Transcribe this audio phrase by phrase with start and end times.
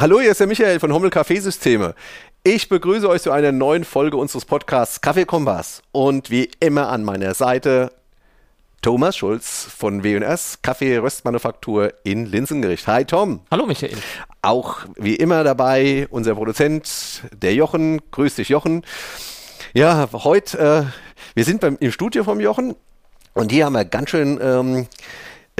[0.00, 1.94] Hallo, hier ist der Michael von Hommel Kaffeesysteme.
[2.42, 5.82] Ich begrüße euch zu einer neuen Folge unseres Podcasts Kaffee Kompass.
[5.92, 7.92] Und wie immer an meiner Seite
[8.80, 12.86] Thomas Schulz von W&S Kaffee Röstmanufaktur in Linsengericht.
[12.86, 13.40] Hi Tom.
[13.50, 13.98] Hallo Michael.
[14.40, 18.00] Auch wie immer dabei unser Produzent, der Jochen.
[18.10, 18.86] Grüß dich Jochen.
[19.74, 20.82] Ja, heute, äh,
[21.34, 22.74] wir sind beim, im Studio vom Jochen
[23.34, 24.40] und hier haben wir ganz schön...
[24.42, 24.86] Ähm,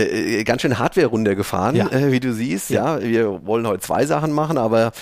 [0.02, 1.88] äh, ganz schön Hardware runtergefahren, ja.
[1.88, 2.70] äh, wie du siehst.
[2.70, 2.98] Ja.
[2.98, 4.92] ja, wir wollen heute zwei Sachen machen, aber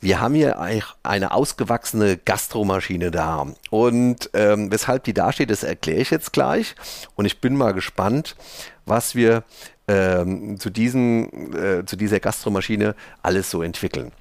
[0.00, 0.58] wir haben hier
[1.02, 3.46] eine ausgewachsene Gastromaschine da.
[3.70, 6.76] Und ähm, weshalb die da steht, das erkläre ich jetzt gleich.
[7.16, 8.36] Und ich bin mal gespannt,
[8.86, 9.42] was wir
[9.88, 14.12] ähm, zu, diesen, äh, zu dieser Gastromaschine alles so entwickeln.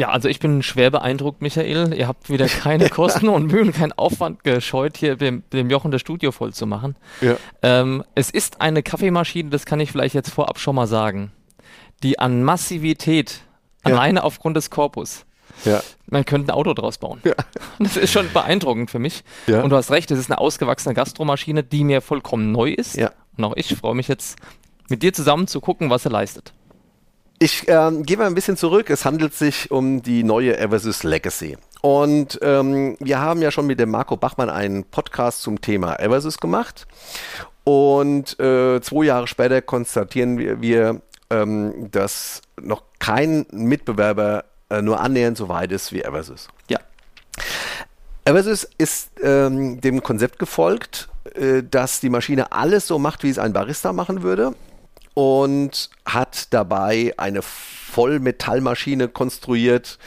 [0.00, 1.92] Ja, also ich bin schwer beeindruckt, Michael.
[1.92, 6.00] Ihr habt wieder keine Kosten und Mühen, keinen Aufwand gescheut, hier dem, dem Jochen das
[6.00, 6.96] Studio voll zu machen.
[7.20, 7.36] Ja.
[7.60, 11.32] Ähm, es ist eine Kaffeemaschine, das kann ich vielleicht jetzt vorab schon mal sagen,
[12.02, 13.42] die an Massivität,
[13.86, 13.92] ja.
[13.92, 15.26] alleine aufgrund des Korpus,
[15.66, 15.82] ja.
[16.06, 17.20] man könnte ein Auto draus bauen.
[17.24, 17.34] Ja.
[17.78, 19.22] Das ist schon beeindruckend für mich.
[19.46, 19.62] Ja.
[19.62, 22.96] Und du hast recht, es ist eine ausgewachsene Gastromaschine, die mir vollkommen neu ist.
[22.96, 23.10] Ja.
[23.36, 24.38] Und auch ich freue mich jetzt,
[24.88, 26.54] mit dir zusammen zu gucken, was er leistet.
[27.42, 28.90] Ich ähm, gehe mal ein bisschen zurück.
[28.90, 31.56] Es handelt sich um die neue Eversys Legacy.
[31.80, 36.36] Und ähm, wir haben ja schon mit dem Marco Bachmann einen Podcast zum Thema Eversys
[36.36, 36.86] gemacht.
[37.64, 45.00] Und äh, zwei Jahre später konstatieren wir, wir ähm, dass noch kein Mitbewerber äh, nur
[45.00, 46.48] annähernd so weit ist wie Eversys.
[46.68, 46.78] Ja.
[48.26, 53.38] Eversys ist ähm, dem Konzept gefolgt, äh, dass die Maschine alles so macht, wie es
[53.38, 54.54] ein Barista machen würde
[55.20, 59.98] und hat dabei eine Vollmetallmaschine konstruiert,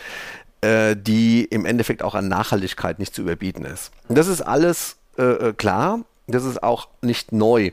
[0.61, 3.91] äh, die im Endeffekt auch an Nachhaltigkeit nicht zu überbieten ist.
[4.09, 5.99] Das ist alles äh, äh, klar.
[6.25, 7.69] Das ist auch nicht neu.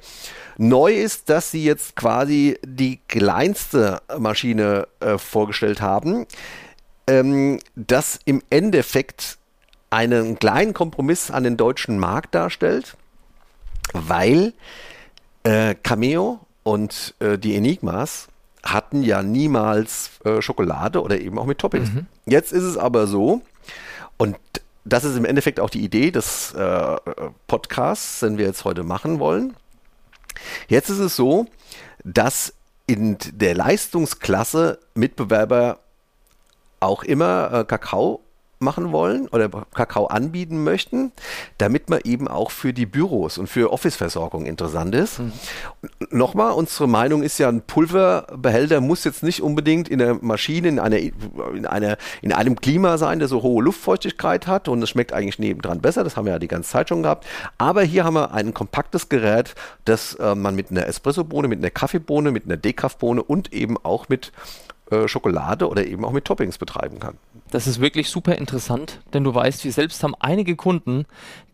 [0.58, 6.27] Neu ist, dass sie jetzt quasi die kleinste Maschine äh, vorgestellt haben,
[7.07, 9.39] ähm, das im Endeffekt
[9.89, 12.98] einen kleinen Kompromiss an den deutschen Markt darstellt,
[13.95, 14.52] weil
[15.45, 18.28] äh, Cameo und äh, die Enigmas
[18.62, 21.90] hatten ja niemals äh, Schokolade oder eben auch mit Toppings.
[21.90, 22.06] Mhm.
[22.26, 23.42] Jetzt ist es aber so,
[24.16, 24.36] und
[24.84, 26.96] das ist im Endeffekt auch die Idee des äh,
[27.46, 29.54] Podcasts, den wir jetzt heute machen wollen.
[30.68, 31.46] Jetzt ist es so,
[32.04, 32.54] dass
[32.86, 35.78] in der Leistungsklasse Mitbewerber
[36.80, 38.20] auch immer äh, Kakao
[38.62, 41.12] machen wollen oder Kakao anbieten möchten,
[41.56, 45.18] damit man eben auch für die Büros und für Office-Versorgung interessant ist.
[45.18, 45.32] Mhm.
[46.10, 50.78] Nochmal, unsere Meinung ist ja, ein Pulverbehälter muss jetzt nicht unbedingt in der Maschine, in,
[50.78, 55.14] einer, in, einer, in einem Klima sein, der so hohe Luftfeuchtigkeit hat und es schmeckt
[55.14, 57.27] eigentlich nebendran besser, das haben wir ja die ganze Zeit schon gehabt.
[57.56, 59.54] Aber hier haben wir ein kompaktes Gerät,
[59.86, 64.10] das äh, man mit einer Espressobohne, mit einer Kaffeebohne, mit einer Dekafbohne und eben auch
[64.10, 64.32] mit
[64.90, 67.16] äh, Schokolade oder eben auch mit Toppings betreiben kann.
[67.50, 71.06] Das ist wirklich super interessant, denn du weißt, wir selbst haben einige Kunden,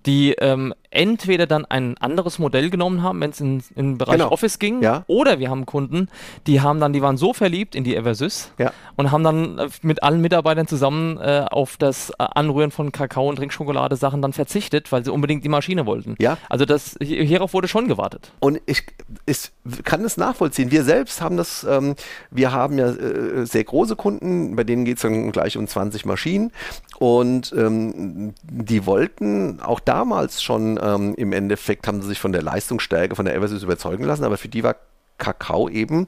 [0.07, 4.15] die ähm, entweder dann ein anderes Modell genommen haben, wenn es in, in den Bereich
[4.17, 4.31] genau.
[4.31, 5.05] Office ging, ja.
[5.09, 6.09] oder wir haben Kunden,
[6.47, 8.73] die haben dann, die waren so verliebt in die Eversys ja.
[8.97, 13.29] und haben dann äh, mit allen Mitarbeitern zusammen äh, auf das äh, Anrühren von Kakao
[13.29, 16.15] und Trinkschokolade Sachen dann verzichtet, weil sie unbedingt die Maschine wollten.
[16.19, 16.39] Ja.
[16.49, 18.33] Also das hierauf wurde schon gewartet.
[18.39, 18.85] Und ich,
[19.27, 19.51] ich
[19.83, 20.71] kann es nachvollziehen.
[20.71, 21.97] Wir selbst haben das, ähm,
[22.31, 25.86] wir haben ja äh, sehr große Kunden, bei denen geht es dann gleich um 20
[26.05, 26.53] Maschinen
[26.99, 32.43] und ähm, die wollten auch damals schon ähm, im Endeffekt, haben sie sich von der
[32.43, 34.77] Leistungsstärke von der Eversys überzeugen lassen, aber für die war
[35.19, 36.07] Kakao eben,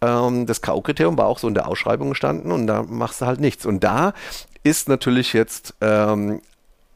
[0.00, 3.40] ähm, das K.O.-Kriterium war auch so in der Ausschreibung gestanden und da machst du halt
[3.40, 3.66] nichts.
[3.66, 4.12] Und da
[4.62, 6.40] ist natürlich jetzt ähm,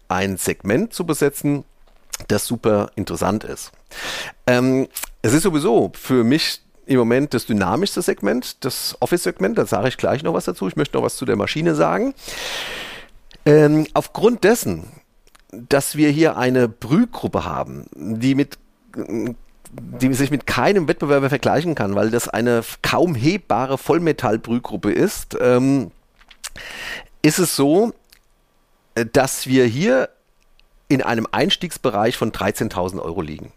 [0.08, 1.64] ein Segment zu besetzen,
[2.28, 3.72] das super interessant ist.
[4.46, 4.88] Ähm,
[5.22, 9.96] es ist sowieso für mich im Moment das dynamischste Segment, das Office-Segment, da sage ich
[9.96, 10.68] gleich noch was dazu.
[10.68, 12.14] Ich möchte noch was zu der Maschine sagen.
[13.46, 14.84] Ähm, aufgrund dessen,
[15.50, 18.58] dass wir hier eine Brühgruppe haben, die mit
[19.76, 25.90] die sich mit keinem Wettbewerber vergleichen kann, weil das eine kaum hebbare Vollmetallbrühgruppe ist, ähm,
[27.22, 27.92] ist es so,
[29.12, 30.10] dass wir hier
[30.88, 33.52] in einem Einstiegsbereich von 13.000 Euro liegen.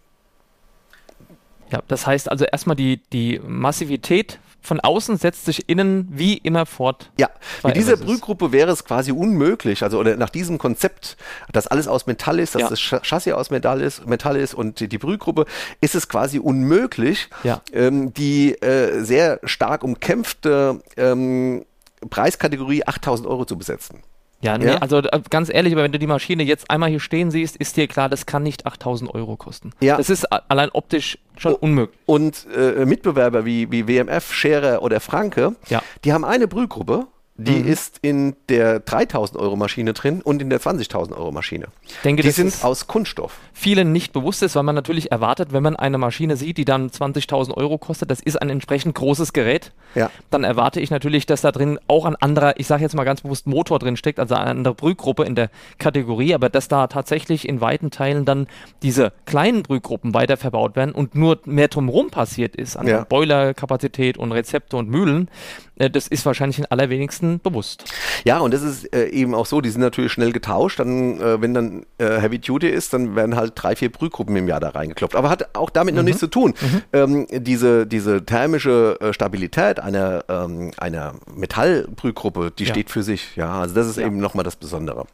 [1.70, 6.66] Ja, das heißt also erstmal die, die Massivität von außen setzt sich innen wie immer
[6.66, 7.10] fort.
[7.16, 7.30] Ja,
[7.64, 11.16] mit dieser Brühgruppe wäre es quasi unmöglich, also oder nach diesem Konzept,
[11.52, 12.68] dass alles aus Metall ist, dass ja.
[12.68, 15.46] das Chassis aus Metall ist, Metall ist und die, die Brühgruppe,
[15.80, 17.62] ist es quasi unmöglich, ja.
[17.72, 21.64] ähm, die äh, sehr stark umkämpfte ähm,
[22.10, 24.02] Preiskategorie 8000 Euro zu besetzen.
[24.40, 24.78] Ja, nee, ja?
[24.78, 27.88] also äh, ganz ehrlich, wenn du die Maschine jetzt einmal hier stehen siehst, ist dir
[27.88, 29.72] klar, das kann nicht 8000 Euro kosten.
[29.80, 29.96] Ja.
[29.96, 31.98] Das ist allein optisch schon unmöglich.
[32.06, 35.82] Und äh, Mitbewerber wie, wie WMF, Scherer oder Franke, ja.
[36.04, 37.06] die haben eine Brühgruppe,
[37.40, 37.68] die mhm.
[37.68, 41.68] ist in der 3000 Euro Maschine drin und in der 20.000 Euro Maschine.
[42.02, 43.38] Denke, die sind aus Kunststoff.
[43.52, 46.90] Vielen nicht bewusst ist, weil man natürlich erwartet, wenn man eine Maschine sieht, die dann
[46.90, 49.72] 20.000 Euro kostet, das ist ein entsprechend großes Gerät.
[49.94, 50.10] Ja.
[50.30, 53.20] Dann erwarte ich natürlich, dass da drin auch ein anderer, ich sage jetzt mal ganz
[53.20, 57.48] bewusst Motor drin steckt, also eine andere Brühgruppe in der Kategorie, aber dass da tatsächlich
[57.48, 58.48] in weiten Teilen dann
[58.82, 63.04] diese kleinen Brühgruppen weiter verbaut werden und nur mehr drumherum passiert ist an ja.
[63.04, 65.30] Boilerkapazität und Rezepte und Mühlen,
[65.78, 67.84] das ist wahrscheinlich den allerwenigsten bewusst.
[68.24, 70.80] Ja, und das ist äh, eben auch so, die sind natürlich schnell getauscht.
[70.80, 74.48] Dann, äh, wenn dann äh, Heavy Duty ist, dann werden halt drei, vier Brühgruppen im
[74.48, 75.14] Jahr da reingeklopft.
[75.14, 75.98] Aber hat auch damit mhm.
[75.98, 76.54] noch nichts zu tun.
[76.60, 76.82] Mhm.
[76.92, 82.70] Ähm, diese, diese thermische äh, Stabilität einer, ähm, einer Metallbrühgruppe, die ja.
[82.70, 83.36] steht für sich.
[83.36, 84.06] Ja, also das ist ja.
[84.06, 85.06] eben nochmal das Besondere.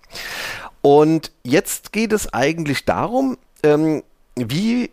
[0.80, 4.02] Und jetzt geht es eigentlich darum, ähm,
[4.36, 4.90] wie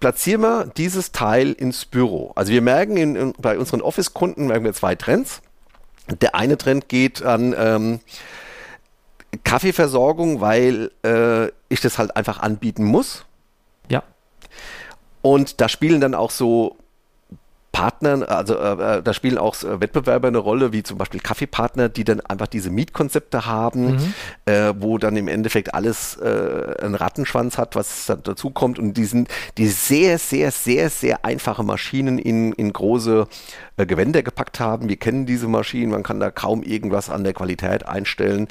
[0.00, 2.32] platzieren wir dieses Teil ins Büro.
[2.34, 5.42] Also wir merken in, in, bei unseren Office-Kunden merken wir zwei Trends.
[6.20, 8.00] Der eine Trend geht an ähm,
[9.44, 13.24] Kaffeeversorgung, weil äh, ich das halt einfach anbieten muss.
[13.88, 14.02] Ja.
[15.22, 16.76] Und da spielen dann auch so
[17.76, 21.90] Partnern, also äh, äh, da spielen auch äh, Wettbewerber eine Rolle, wie zum Beispiel Kaffeepartner,
[21.90, 24.14] die dann einfach diese Mietkonzepte haben, mhm.
[24.46, 29.04] äh, wo dann im Endeffekt alles äh, einen Rattenschwanz hat, was dazu kommt und die
[29.04, 29.28] sind
[29.58, 33.28] die sehr, sehr, sehr, sehr einfache Maschinen in, in große
[33.76, 34.88] äh, Gewänder gepackt haben.
[34.88, 38.48] Wir kennen diese Maschinen, man kann da kaum irgendwas an der Qualität einstellen.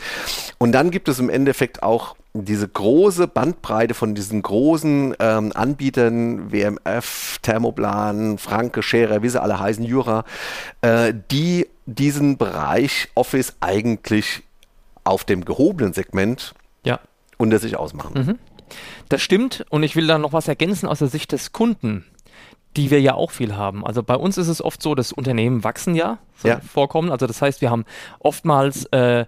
[0.57, 6.51] Und dann gibt es im Endeffekt auch diese große Bandbreite von diesen großen ähm, Anbietern,
[6.51, 10.25] WMF, Thermoplan, Franke, Scherer, wie sie alle heißen, Jura,
[10.81, 14.43] äh, die diesen Bereich Office eigentlich
[15.03, 16.99] auf dem gehobenen Segment ja.
[17.37, 18.13] unter sich ausmachen.
[18.13, 18.39] Mhm.
[19.09, 22.03] Das stimmt und ich will da noch was ergänzen aus der Sicht des Kunden
[22.75, 23.85] die wir ja auch viel haben.
[23.85, 26.59] Also bei uns ist es oft so, dass Unternehmen wachsen ja, so ja.
[26.59, 27.11] vorkommen.
[27.11, 27.85] Also das heißt, wir haben
[28.19, 29.25] oftmals äh,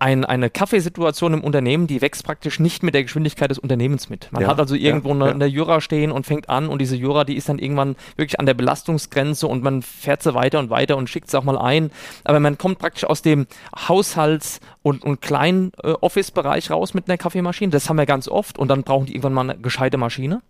[0.00, 4.32] ein, eine Kaffeesituation im Unternehmen, die wächst praktisch nicht mit der Geschwindigkeit des Unternehmens mit.
[4.32, 5.30] Man ja, hat also irgendwo ja, eine, ja.
[5.32, 8.46] eine Jura stehen und fängt an und diese Jura, die ist dann irgendwann wirklich an
[8.46, 11.90] der Belastungsgrenze und man fährt sie weiter und weiter und schickt sie auch mal ein.
[12.24, 13.46] Aber man kommt praktisch aus dem
[13.76, 17.70] Haushalts- und, und kleinen äh, Office-Bereich raus mit einer Kaffeemaschine.
[17.70, 20.40] Das haben wir ganz oft und dann brauchen die irgendwann mal eine gescheite Maschine.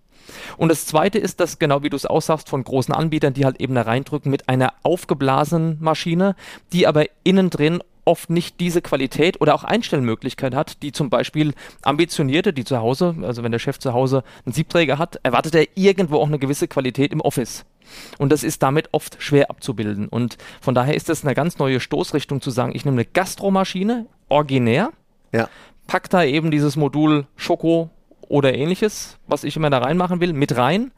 [0.57, 3.61] Und das zweite ist, dass genau wie du es aussagst, von großen Anbietern, die halt
[3.61, 6.37] eben da reindrücken mit einer aufgeblasenen Maschine,
[6.73, 11.55] die aber innen drin oft nicht diese Qualität oder auch Einstellmöglichkeit hat, die zum Beispiel
[11.83, 15.67] ambitionierte, die zu Hause, also wenn der Chef zu Hause einen Siebträger hat, erwartet er
[15.75, 17.65] irgendwo auch eine gewisse Qualität im Office.
[18.19, 20.09] Und das ist damit oft schwer abzubilden.
[20.09, 24.07] Und von daher ist das eine ganz neue Stoßrichtung zu sagen, ich nehme eine Gastromaschine,
[24.29, 24.91] originär,
[25.33, 25.49] ja.
[25.87, 27.91] pack da eben dieses Modul Schoko
[28.31, 30.93] oder ähnliches, was ich immer da reinmachen will, mit rein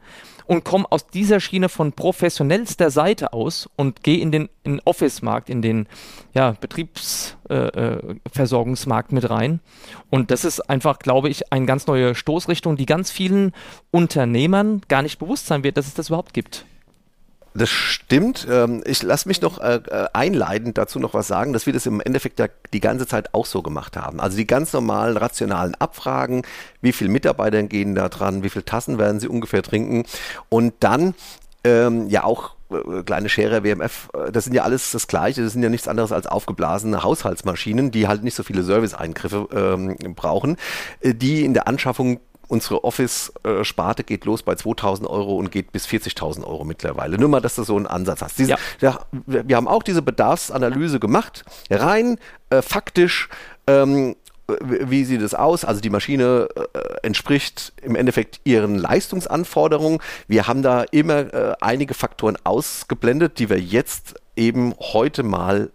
[0.45, 5.49] und komme aus dieser Schiene von professionellster Seite aus und gehe in den in Office-Markt,
[5.49, 5.87] in den
[6.33, 9.59] ja, Betriebsversorgungsmarkt äh, äh mit rein.
[10.09, 13.51] Und das ist einfach, glaube ich, eine ganz neue Stoßrichtung, die ganz vielen
[13.91, 16.65] Unternehmern gar nicht bewusst sein wird, dass es das überhaupt gibt.
[17.55, 18.47] Das stimmt.
[18.49, 21.85] Ähm, ich lasse mich noch äh, äh, einleitend dazu noch was sagen, dass wir das
[21.85, 24.19] im Endeffekt ja die ganze Zeit auch so gemacht haben.
[24.19, 26.41] Also die ganz normalen rationalen Abfragen,
[26.81, 30.03] wie viele Mitarbeiter gehen da dran, wie viele Tassen werden sie ungefähr trinken
[30.49, 31.13] und dann
[31.63, 35.61] ähm, ja auch äh, kleine Schere, WMF, das sind ja alles das Gleiche, das sind
[35.61, 40.57] ja nichts anderes als aufgeblasene Haushaltsmaschinen, die halt nicht so viele Service-Eingriffe ähm, brauchen,
[41.03, 42.19] die in der Anschaffung
[42.53, 47.17] unsere Office-Sparte geht los bei 2000 Euro und geht bis 40.000 Euro mittlerweile.
[47.17, 48.37] Nur mal, dass du so einen Ansatz hast.
[48.37, 48.57] Diese, ja.
[48.79, 52.19] Ja, wir haben auch diese Bedarfsanalyse gemacht, rein
[52.51, 53.27] äh, faktisch.
[53.65, 54.15] Ähm,
[54.61, 55.65] wie sieht es aus?
[55.65, 59.99] Also die Maschine äh, entspricht im Endeffekt ihren Leistungsanforderungen.
[60.27, 65.71] Wir haben da immer äh, einige Faktoren ausgeblendet, die wir jetzt eben heute mal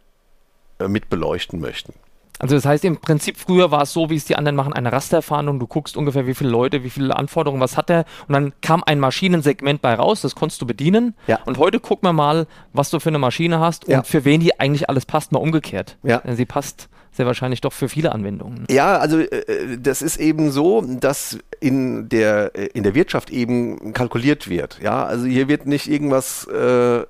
[0.78, 1.92] äh, mit beleuchten möchten.
[2.38, 4.92] Also das heißt im Prinzip, früher war es so, wie es die anderen machen, eine
[4.92, 8.52] Rasterfahndung, du guckst ungefähr, wie viele Leute, wie viele Anforderungen, was hat der und dann
[8.60, 11.40] kam ein Maschinensegment bei raus, das konntest du bedienen ja.
[11.46, 13.98] und heute gucken wir mal, was du für eine Maschine hast ja.
[13.98, 15.96] und für wen die eigentlich alles passt, mal umgekehrt.
[16.02, 16.22] Ja.
[16.26, 18.64] Sie passt sehr wahrscheinlich doch für viele Anwendungen.
[18.70, 24.48] Ja, also äh, das ist eben so, dass in der, in der Wirtschaft eben kalkuliert
[24.48, 24.78] wird.
[24.80, 27.04] Ja, also hier wird nicht irgendwas äh,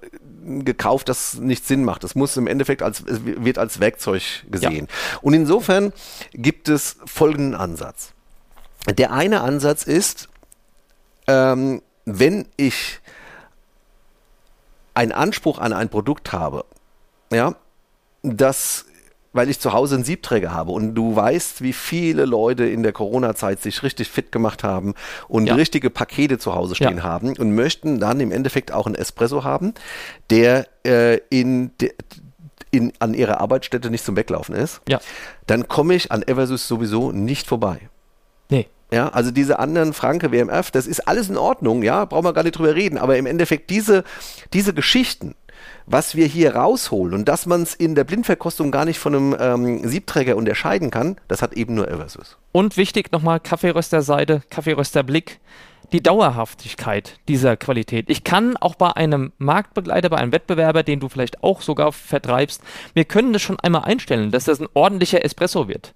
[0.45, 2.05] gekauft, das nicht Sinn macht.
[2.05, 4.89] Das muss im Endeffekt als, wird als Werkzeug gesehen.
[4.89, 5.19] Ja.
[5.23, 5.93] Und insofern
[6.33, 8.13] gibt es folgenden Ansatz.
[8.87, 10.29] Der eine Ansatz ist,
[11.27, 13.01] ähm, wenn ich
[14.95, 16.65] einen Anspruch an ein Produkt habe,
[17.31, 17.55] ja,
[18.23, 18.87] das
[19.39, 22.91] weil ich zu Hause einen Siebträger habe und du weißt, wie viele Leute in der
[22.91, 24.95] Corona-Zeit sich richtig fit gemacht haben
[25.29, 25.55] und ja.
[25.55, 27.03] richtige Pakete zu Hause stehen ja.
[27.05, 29.75] haben und möchten dann im Endeffekt auch einen Espresso haben,
[30.31, 31.93] der äh, in de,
[32.73, 34.99] in, an ihrer Arbeitsstätte nicht zum Weglaufen ist, ja.
[35.47, 37.79] dann komme ich an Eversys sowieso nicht vorbei.
[38.49, 38.67] Nee.
[38.91, 42.43] Ja, also diese anderen Franke, WMF, das ist alles in Ordnung, ja, brauchen wir gar
[42.43, 44.03] nicht drüber reden, aber im Endeffekt diese,
[44.53, 45.37] diese Geschichten,
[45.91, 49.37] was wir hier rausholen und dass man es in der Blindverkostung gar nicht von einem
[49.39, 52.37] ähm, Siebträger unterscheiden kann, das hat eben nur Eversys.
[52.53, 55.41] Und wichtig nochmal, Kaffeerösterseite, Kaffeerösterblick,
[55.93, 58.11] die Dauerhaftigkeit dieser Qualität.
[58.11, 62.63] Ich kann auch bei einem Marktbegleiter, bei einem Wettbewerber, den du vielleicht auch sogar vertreibst,
[62.93, 65.95] wir können das schon einmal einstellen, dass das ein ordentlicher Espresso wird.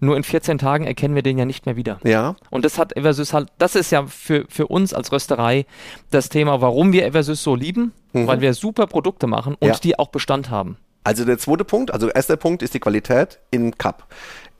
[0.00, 2.00] Nur in 14 Tagen erkennen wir den ja nicht mehr wieder.
[2.04, 2.36] Ja.
[2.48, 5.66] Und das hat Eversys halt, das ist ja für, für uns als Rösterei
[6.10, 8.26] das Thema, warum wir Eversys so lieben, mhm.
[8.26, 9.76] weil wir super Produkte machen und ja.
[9.76, 10.78] die auch Bestand haben.
[11.04, 14.06] Also der zweite Punkt, also erster Punkt ist die Qualität in Cup.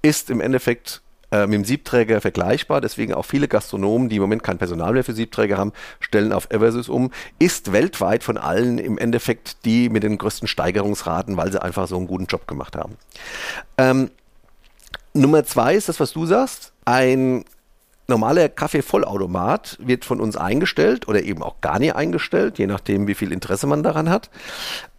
[0.03, 2.81] Ist im Endeffekt äh, mit dem Siebträger vergleichbar.
[2.81, 6.51] Deswegen auch viele Gastronomen, die im Moment kein Personal mehr für Siebträger haben, stellen auf
[6.51, 7.13] Eversys um.
[7.39, 11.97] Ist weltweit von allen im Endeffekt die mit den größten Steigerungsraten, weil sie einfach so
[11.97, 12.97] einen guten Job gemacht haben.
[13.79, 14.11] Ähm,
[15.13, 16.73] Nummer zwei ist das, was du sagst.
[16.85, 17.45] Ein
[18.11, 23.15] normaler Kaffeevollautomat wird von uns eingestellt oder eben auch gar nicht eingestellt, je nachdem, wie
[23.15, 24.29] viel Interesse man daran hat.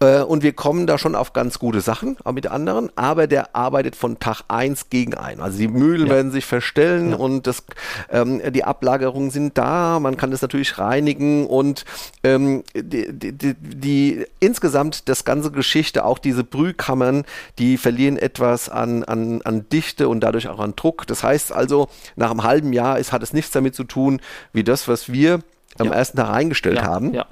[0.01, 3.55] Äh, und wir kommen da schon auf ganz gute Sachen auch mit anderen, aber der
[3.55, 5.39] arbeitet von Tag eins gegen ein.
[5.39, 6.13] Also die Mühlen ja.
[6.13, 7.17] werden sich verstellen ja.
[7.17, 7.63] und das,
[8.09, 11.85] ähm, die Ablagerungen sind da, man kann das natürlich reinigen und
[12.23, 17.25] ähm, die, die, die, die, insgesamt das ganze Geschichte, auch diese Brühkammern,
[17.59, 21.05] die verlieren etwas an, an, an Dichte und dadurch auch an Druck.
[21.07, 24.21] Das heißt also, nach einem halben Jahr ist, hat es nichts damit zu tun,
[24.53, 25.39] wie das, was wir
[25.77, 25.93] am ja.
[25.93, 27.13] ersten Tag eingestellt ja, haben.
[27.13, 27.25] Ja.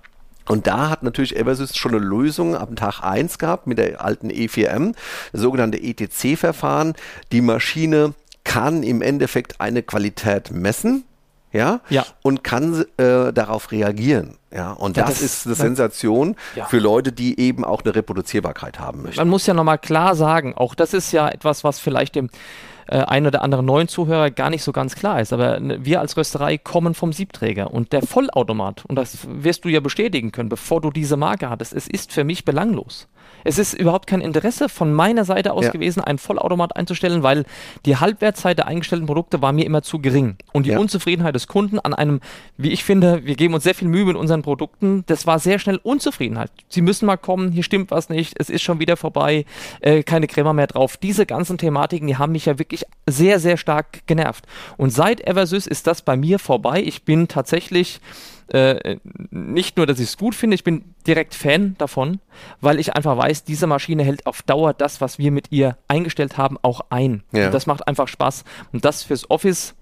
[0.48, 4.32] Und da hat natürlich Eversys schon eine Lösung am Tag 1 gehabt mit der alten
[4.32, 4.96] E4M,
[5.32, 6.96] das sogenannte ETC-Verfahren.
[7.32, 11.04] Die Maschine kann im Endeffekt eine Qualität messen,
[11.52, 12.06] ja, ja.
[12.22, 14.38] und kann äh, darauf reagieren.
[14.52, 16.66] Ja, und ja, das, das, ist eine Sensation ja.
[16.66, 19.20] für Leute, die eben auch eine Reproduzierbarkeit haben möchten.
[19.20, 22.30] Man muss ja nochmal klar sagen, auch das ist ja etwas, was vielleicht dem
[22.90, 25.32] äh, ein oder anderen neuen Zuhörer gar nicht so ganz klar ist.
[25.34, 29.70] Aber ne, wir als Rösterei kommen vom Siebträger und der Vollautomat, und das wirst du
[29.70, 33.08] ja bestätigen können, bevor du diese Marke hattest, es ist für mich belanglos.
[33.44, 35.72] Es ist überhaupt kein Interesse von meiner Seite aus ja.
[35.72, 37.46] gewesen, einen Vollautomat einzustellen, weil
[37.86, 40.38] die Halbwertszeit der eingestellten Produkte war mir immer zu gering.
[40.52, 40.80] Und die ja.
[40.80, 42.20] Unzufriedenheit des Kunden an einem,
[42.58, 45.60] wie ich finde, wir geben uns sehr viel Mühe mit unseren Produkten, das war sehr
[45.60, 46.52] schnell Unzufriedenheit.
[46.68, 49.46] Sie müssen mal kommen, hier stimmt was nicht, es ist schon wieder vorbei,
[49.82, 50.98] äh, keine Crema mehr drauf.
[50.98, 54.46] Diese ganzen Thematiken, die haben mich ja wirklich sehr, sehr stark genervt.
[54.78, 56.82] Und seit Eversys ist das bei mir vorbei.
[56.82, 58.02] Ich bin tatsächlich
[58.54, 58.98] äh,
[59.32, 62.20] nicht nur, dass ich es gut finde, ich bin direkt Fan davon,
[62.62, 66.38] weil ich einfach weiß, diese Maschine hält auf Dauer das, was wir mit ihr eingestellt
[66.38, 67.24] haben, auch ein.
[67.32, 67.48] Ja.
[67.48, 68.44] Und das macht einfach Spaß.
[68.72, 69.76] Und das fürs Office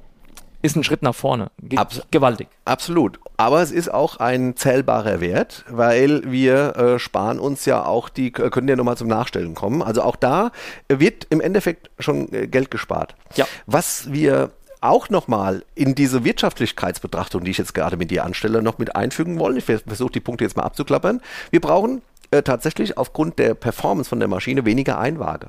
[0.62, 1.52] ist ein Schritt nach vorne.
[1.62, 2.48] Ge Abs gewaltig.
[2.66, 3.20] Absolut.
[3.38, 8.32] Aber es ist auch ein zählbarer Wert, weil wir äh, sparen uns ja auch die,
[8.32, 9.84] können ja nochmal zum Nachstellen kommen.
[9.84, 10.52] Also auch da
[10.90, 13.16] wird im Endeffekt schon äh, Geld gespart.
[13.36, 13.46] Ja.
[13.68, 18.77] Was wir auch nochmal in diese Wirtschaftlichkeitsbetrachtung, die ich jetzt gerade mit dir anstelle, noch
[18.77, 19.57] mit einfügen wollen.
[19.57, 21.22] Ich versuche die Punkte jetzt mal abzuklappern.
[21.51, 25.48] Wir brauchen äh, tatsächlich aufgrund der Performance von der Maschine weniger Einwaage.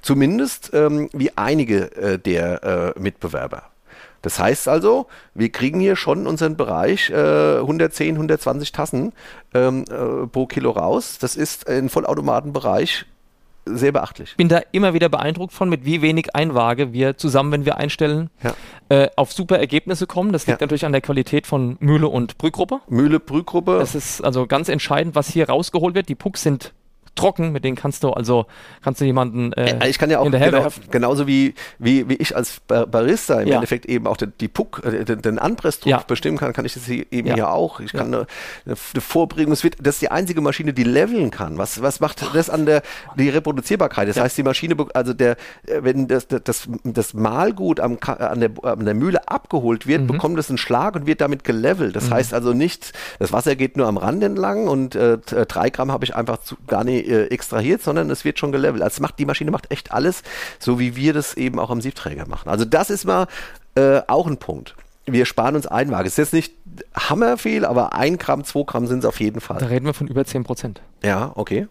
[0.00, 3.64] Zumindest ähm, wie einige äh, der äh, Mitbewerber.
[4.22, 9.12] Das heißt also, wir kriegen hier schon unseren Bereich äh, 110, 120 Tassen
[9.52, 11.18] ähm, äh, pro Kilo raus.
[11.20, 13.06] Das ist im Vollautomatenbereich
[13.64, 14.30] sehr beachtlich.
[14.30, 17.76] Ich bin da immer wieder beeindruckt von, mit wie wenig Einwaage wir zusammen, wenn wir
[17.76, 18.54] einstellen, ja.
[18.88, 20.32] äh, auf super Ergebnisse kommen.
[20.32, 20.64] Das liegt ja.
[20.64, 22.80] natürlich an der Qualität von Mühle und Brühgruppe.
[22.88, 23.78] Mühle, Brühgruppe.
[23.78, 26.08] Das ist also ganz entscheidend, was hier rausgeholt wird.
[26.08, 26.72] Die Pucks sind
[27.14, 28.46] trocken, mit denen kannst du also
[28.82, 32.60] kannst du jemanden äh, ich kann ja auch genau, genauso wie, wie, wie ich als
[32.60, 33.54] Barista im ja.
[33.56, 35.98] Endeffekt eben auch den, die Puck, äh, den, den Anpressdruck ja.
[36.06, 37.80] bestimmen kann, kann ich das hier eben ja, ja auch.
[37.80, 38.26] Ich kann eine,
[38.64, 41.58] eine, Vorbringung, es wird, das ist die einzige Maschine, die leveln kann.
[41.58, 42.82] Was, was macht das an der
[43.16, 44.08] die Reproduzierbarkeit?
[44.08, 45.32] Das heißt, die Maschine, also der,
[45.66, 50.06] äh, wenn das, das, das Mahlgut am, an, der, an der Mühle abgeholt wird, mhm.
[50.06, 51.96] bekommt es einen Schlag und wird damit gelevelt.
[51.96, 52.14] Das mhm.
[52.14, 56.04] heißt also nicht, das Wasser geht nur am Rand entlang und äh, drei Gramm habe
[56.04, 58.82] ich einfach zu, gar nicht äh, extrahiert, sondern es wird schon gelevelt.
[58.82, 60.22] Also macht, die Maschine macht echt alles,
[60.58, 62.48] so wie wir das eben auch am Siebträger machen.
[62.48, 63.26] Also das ist mal
[63.74, 64.74] äh, auch ein Punkt.
[65.04, 66.06] Wir sparen uns Einwaage.
[66.06, 66.54] Ist jetzt nicht
[66.94, 69.58] hammerviel, aber ein Gramm, zwei Gramm sind es auf jeden Fall.
[69.58, 70.80] Da reden wir von über 10 Prozent.
[71.02, 71.66] Ja, okay.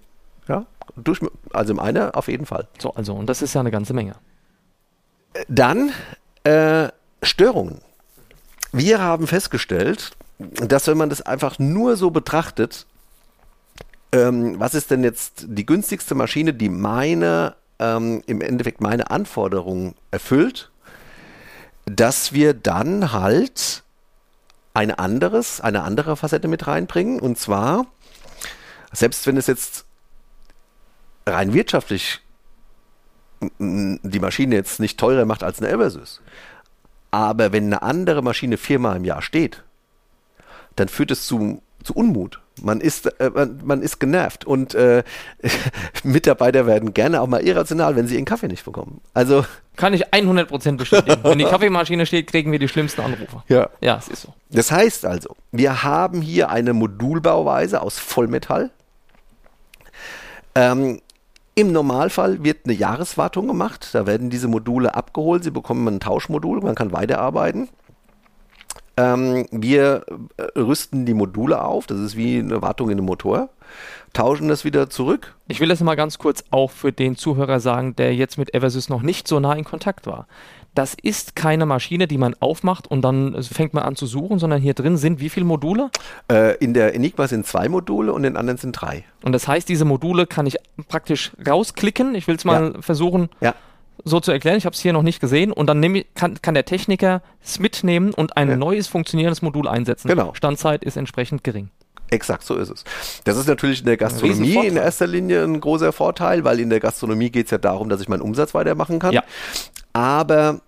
[0.48, 0.66] Ja,
[0.98, 1.20] durch,
[1.54, 2.68] also im eine auf jeden Fall.
[2.78, 4.16] So, also, und das ist ja eine ganze Menge.
[5.48, 5.92] Dann
[6.44, 6.90] äh,
[7.24, 7.80] Störungen.
[8.74, 12.86] Wir haben festgestellt, dass wenn man das einfach nur so betrachtet,
[14.12, 19.96] ähm, was ist denn jetzt die günstigste Maschine, die meine, ähm, im Endeffekt meine Anforderungen
[20.12, 20.72] erfüllt,
[21.86, 23.84] dass wir dann halt
[24.74, 27.20] ein anderes, eine andere Facette mit reinbringen.
[27.20, 27.88] Und zwar,
[28.92, 29.86] selbst wenn es jetzt
[31.26, 32.22] rein wirtschaftlich
[33.60, 36.22] die Maschine jetzt nicht teurer macht als eine Eversys.
[37.10, 39.64] Aber wenn eine andere Maschine viermal im Jahr steht,
[40.76, 42.40] dann führt es zu, zu Unmut.
[42.62, 45.04] Man ist, äh, man, man, ist genervt und äh,
[46.04, 49.02] Mitarbeiter werden gerne auch mal irrational, wenn sie ihren Kaffee nicht bekommen.
[49.14, 51.24] Also kann ich 100% bestätigen.
[51.24, 53.44] wenn die Kaffeemaschine steht, kriegen wir die schlimmsten Anrufe.
[53.48, 53.70] Ja.
[53.82, 54.34] Ja, es ist so.
[54.50, 58.70] Das heißt also, wir haben hier eine Modulbauweise aus Vollmetall.
[60.56, 61.02] Ähm,
[61.54, 63.90] im Normalfall wird eine Jahreswartung gemacht.
[63.94, 65.44] Da werden diese Module abgeholt.
[65.44, 66.62] Sie bekommen ein Tauschmodul.
[66.62, 67.70] Man kann weiterarbeiten.
[69.02, 70.06] Ähm, wir
[70.38, 71.88] äh, rüsten die Module auf.
[71.88, 73.50] Das ist wie eine Wartung in einem Motor.
[74.14, 75.36] Tauschen das wieder zurück.
[75.48, 78.90] Ich will das mal ganz kurz auch für den Zuhörer sagen, der jetzt mit Eversys
[78.90, 80.28] noch nicht so nah in Kontakt war.
[80.76, 84.62] Das ist keine Maschine, die man aufmacht und dann fängt man an zu suchen, sondern
[84.62, 85.90] hier drin sind wie viele Module?
[86.32, 89.04] Äh, in der Enigma sind zwei Module und in den anderen sind drei.
[89.24, 92.16] Und das heißt, diese Module kann ich praktisch rausklicken.
[92.16, 92.82] Ich will es mal ja.
[92.82, 93.30] versuchen.
[93.42, 93.54] Ja
[94.04, 94.58] so zu erklären.
[94.58, 95.52] Ich habe es hier noch nicht gesehen.
[95.52, 98.56] Und dann ich, kann, kann, der Techniker es mitnehmen und ein ja.
[98.56, 100.08] neues funktionierendes Modul einsetzen.
[100.08, 100.34] Genau.
[100.34, 101.70] Standzeit ist entsprechend gering.
[102.10, 102.84] Exakt, so ist es.
[103.24, 106.82] Das ist natürlich in der Gastronomie in erster Linie ein großer Vorteil, weil in der
[106.82, 109.14] Gastronomie geht es ja darum, dass ich meinen Umsatz weitermachen kann.
[109.14, 109.24] Ja.
[109.94, 110.60] Aber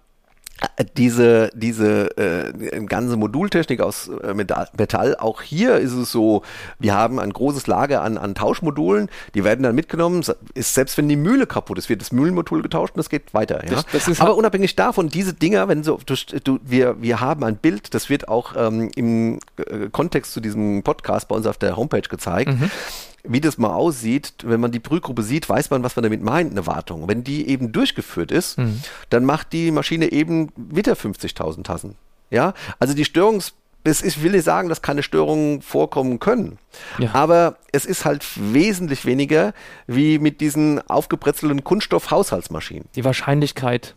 [0.97, 6.43] diese, diese äh, ganze Modultechnik aus äh, Metall, auch hier ist es so,
[6.79, 11.07] wir haben ein großes Lager an, an Tauschmodulen, die werden dann mitgenommen, ist, selbst wenn
[11.09, 13.63] die Mühle kaputt ist, wird das Mühlenmodul getauscht und es geht weiter.
[13.65, 13.83] Ja?
[13.91, 17.57] Das, das Aber unabhängig davon, diese Dinger, wenn so, du, du, wir, wir haben ein
[17.57, 21.75] Bild, das wird auch ähm, im äh, Kontext zu diesem Podcast bei uns auf der
[21.77, 22.51] Homepage gezeigt.
[22.51, 22.71] Mhm
[23.23, 26.51] wie das mal aussieht, wenn man die Brühgruppe sieht, weiß man, was man damit meint,
[26.51, 27.07] eine Wartung.
[27.07, 28.81] Wenn die eben durchgeführt ist, mhm.
[29.09, 31.95] dann macht die Maschine eben wieder 50.000 Tassen.
[32.29, 33.53] Ja, also die Störungs
[33.83, 36.57] das ist, will nicht sagen, dass keine Störungen vorkommen können.
[36.99, 37.13] Ja.
[37.13, 39.53] Aber es ist halt wesentlich weniger
[39.87, 42.85] wie mit diesen aufgebrezelten Kunststoff-Haushaltsmaschinen.
[42.95, 43.95] Die Wahrscheinlichkeit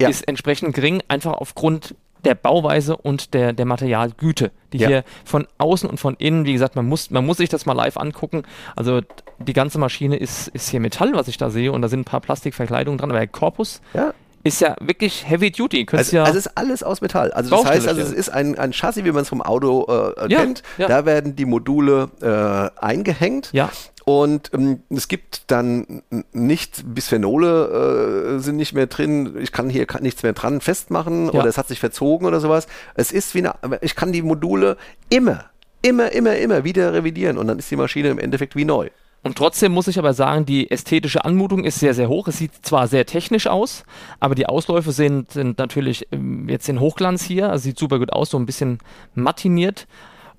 [0.00, 0.08] ja.
[0.08, 4.88] ist entsprechend gering, einfach aufgrund der Bauweise und der, der Materialgüte, die ja.
[4.88, 7.74] hier von außen und von innen, wie gesagt, man muss, man muss sich das mal
[7.74, 8.42] live angucken.
[8.76, 9.00] Also
[9.38, 12.04] die ganze Maschine ist, ist hier Metall, was ich da sehe, und da sind ein
[12.04, 15.86] paar Plastikverkleidungen dran, aber der Korpus ja ist ja wirklich Heavy Duty.
[15.90, 17.32] Also, ja also es ist alles aus Metall.
[17.32, 20.30] Also das heißt, also es ist ein, ein Chassis, wie man es vom Auto äh,
[20.30, 20.62] ja, kennt.
[20.76, 20.86] Ja.
[20.86, 23.48] Da werden die Module äh, eingehängt.
[23.52, 23.70] Ja.
[24.04, 26.02] Und ähm, es gibt dann
[26.32, 31.32] nicht, Bisphenole äh, sind nicht mehr drin, ich kann hier nichts mehr dran festmachen ja.
[31.32, 32.66] oder es hat sich verzogen oder sowas.
[32.94, 34.76] Es ist wie eine, ich kann die Module
[35.08, 35.46] immer,
[35.80, 38.90] immer, immer, immer wieder revidieren und dann ist die Maschine im Endeffekt wie neu.
[39.24, 42.28] Und trotzdem muss ich aber sagen, die ästhetische Anmutung ist sehr, sehr hoch.
[42.28, 43.84] Es sieht zwar sehr technisch aus,
[44.20, 47.50] aber die Ausläufe sind, sind natürlich ähm, jetzt in Hochglanz hier.
[47.50, 48.78] Also sieht super gut aus, so ein bisschen
[49.14, 49.86] matiniert.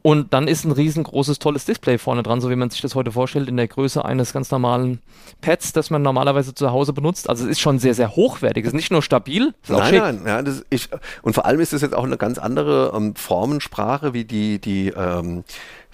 [0.03, 3.11] Und dann ist ein riesengroßes, tolles Display vorne dran, so wie man sich das heute
[3.11, 4.99] vorstellt, in der Größe eines ganz normalen
[5.41, 7.27] Pads, das man normalerweise zu Hause benutzt.
[7.27, 8.65] Also es ist schon sehr, sehr hochwertig.
[8.65, 10.89] Es ist nicht nur stabil, es ist nein, nein, ja, das ich,
[11.23, 14.89] und vor allem ist es jetzt auch eine ganz andere ähm, Formensprache wie die, die
[14.89, 15.43] ähm,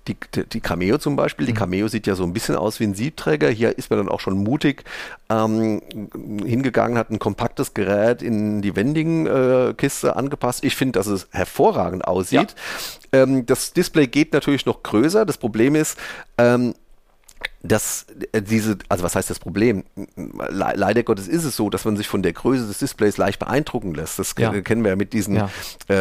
[0.08, 0.16] die,
[0.52, 1.58] die Cameo zum Beispiel, die mhm.
[1.58, 3.50] Cameo sieht ja so ein bisschen aus wie ein Siebträger.
[3.50, 4.84] Hier ist man dann auch schon mutig
[5.30, 5.82] ähm,
[6.44, 10.64] hingegangen, hat ein kompaktes Gerät in die Wending-Kiste äh, angepasst.
[10.64, 12.56] Ich finde, dass es hervorragend aussieht.
[13.14, 13.24] Ja.
[13.24, 15.26] Ähm, das Display geht natürlich noch größer.
[15.26, 15.98] Das Problem ist,
[16.38, 16.74] ähm,
[17.64, 19.84] dass äh, diese, also was heißt das Problem?
[20.16, 23.94] leider Gottes ist es so, dass man sich von der Größe des Displays leicht beeindrucken
[23.94, 24.20] lässt.
[24.20, 24.52] Das ja.
[24.62, 25.50] kennen wir ja mit diesen ja.
[25.90, 25.94] Äh,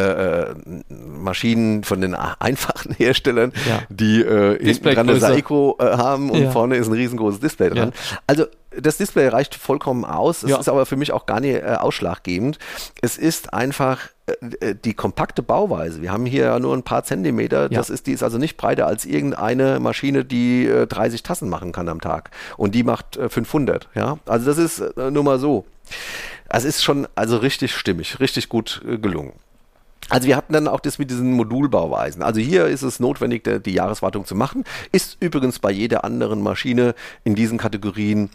[0.49, 0.55] äh,
[0.89, 3.83] Maschinen von den einfachen Herstellern, ja.
[3.89, 7.93] die äh, hinten dran eine Seiko äh, haben und vorne ist ein riesengroßes Display dran.
[8.27, 8.45] Also
[8.77, 10.43] das Display reicht vollkommen aus.
[10.43, 12.57] Es ist aber für mich auch gar nicht äh, ausschlaggebend.
[13.01, 13.99] Es ist einfach
[14.83, 16.01] die kompakte Bauweise.
[16.01, 17.63] Wir haben hier ja nur ein paar Zentimeter.
[17.63, 17.69] Ja.
[17.69, 21.71] Das ist, die ist also nicht breiter als irgendeine Maschine, die äh, 30 Tassen machen
[21.71, 22.31] kann am Tag.
[22.57, 23.89] Und die macht äh, 500.
[23.95, 25.65] Ja, also das ist äh, nur mal so.
[26.49, 29.33] Es ist schon also richtig stimmig, richtig gut äh, gelungen.
[30.09, 32.21] Also wir hatten dann auch das mit diesen Modulbauweisen.
[32.21, 34.65] Also hier ist es notwendig, die Jahreswartung zu machen.
[34.91, 38.29] Ist übrigens bei jeder anderen Maschine in diesen Kategorien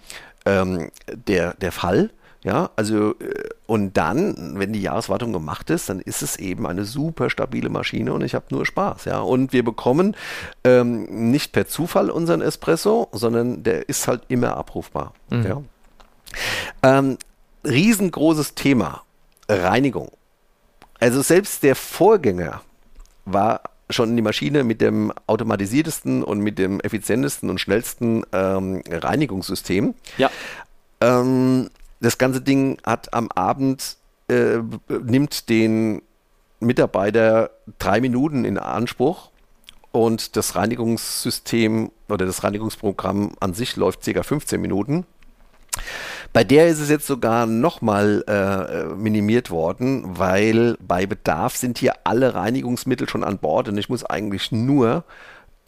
[0.46, 2.10] ähm, der, der Fall.
[2.46, 6.84] Ja, also äh, und dann, wenn die Jahreswartung gemacht ist, dann ist es eben eine
[6.84, 9.06] super stabile Maschine und ich habe nur Spaß.
[9.06, 10.16] Ja, und wir bekommen
[10.62, 15.12] ähm, nicht per Zufall unseren Espresso, sondern der ist halt immer abrufbar.
[15.28, 15.44] Mhm.
[15.44, 15.62] Ja.
[16.84, 17.18] Ähm,
[17.64, 19.02] riesengroßes Thema
[19.48, 20.12] Reinigung.
[21.00, 22.62] Also selbst der Vorgänger
[23.24, 29.94] war schon die Maschine mit dem automatisiertesten und mit dem effizientesten und schnellsten ähm, Reinigungssystem.
[30.16, 30.30] Ja.
[31.00, 33.96] Ähm, das ganze Ding hat am Abend,
[34.28, 36.02] äh, nimmt den
[36.60, 39.30] Mitarbeiter drei Minuten in Anspruch
[39.92, 44.22] und das Reinigungssystem oder das Reinigungsprogramm an sich läuft ca.
[44.22, 45.06] 15 Minuten.
[46.32, 51.94] Bei der ist es jetzt sogar nochmal äh, minimiert worden, weil bei Bedarf sind hier
[52.04, 55.04] alle Reinigungsmittel schon an Bord und ich muss eigentlich nur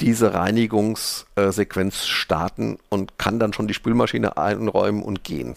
[0.01, 5.57] diese Reinigungssequenz starten und kann dann schon die Spülmaschine einräumen und gehen.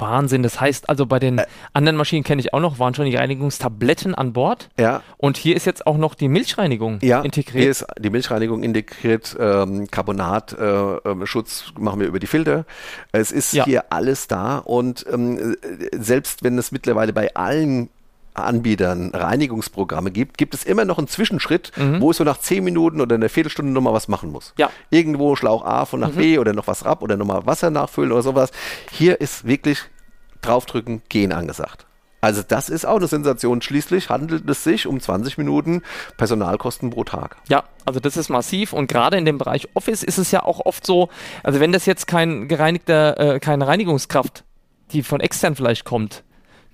[0.00, 0.42] Wahnsinn.
[0.42, 3.16] Das heißt also, bei den äh, anderen Maschinen kenne ich auch noch, waren schon die
[3.16, 4.68] Reinigungstabletten an Bord.
[4.78, 5.02] Ja.
[5.16, 7.62] Und hier ist jetzt auch noch die Milchreinigung ja, integriert.
[7.62, 9.36] Hier ist die Milchreinigung integriert.
[9.38, 12.64] Ähm, Carbonatschutz äh, machen wir über die Filter.
[13.12, 13.64] Es ist ja.
[13.64, 14.58] hier alles da.
[14.58, 15.56] Und ähm,
[15.92, 17.90] selbst wenn es mittlerweile bei allen
[18.34, 22.00] Anbietern Reinigungsprogramme gibt, gibt es immer noch einen Zwischenschritt, mhm.
[22.00, 24.52] wo ich so nach zehn Minuten oder einer Viertelstunde nochmal was machen muss.
[24.58, 24.70] Ja.
[24.90, 26.16] Irgendwo Schlauch A von nach mhm.
[26.16, 28.50] B oder noch was ab oder nochmal Wasser nachfüllen oder sowas.
[28.90, 29.78] Hier ist wirklich
[30.42, 31.86] draufdrücken, gehen angesagt.
[32.24, 33.60] Also das ist auch eine Sensation.
[33.60, 35.82] Schließlich handelt es sich um 20 Minuten
[36.16, 37.36] Personalkosten pro Tag.
[37.48, 40.64] Ja, also das ist massiv und gerade in dem Bereich Office ist es ja auch
[40.64, 41.10] oft so,
[41.42, 44.44] also wenn das jetzt kein gereinigter, äh, keine Reinigungskraft,
[44.92, 46.24] die von extern vielleicht kommt,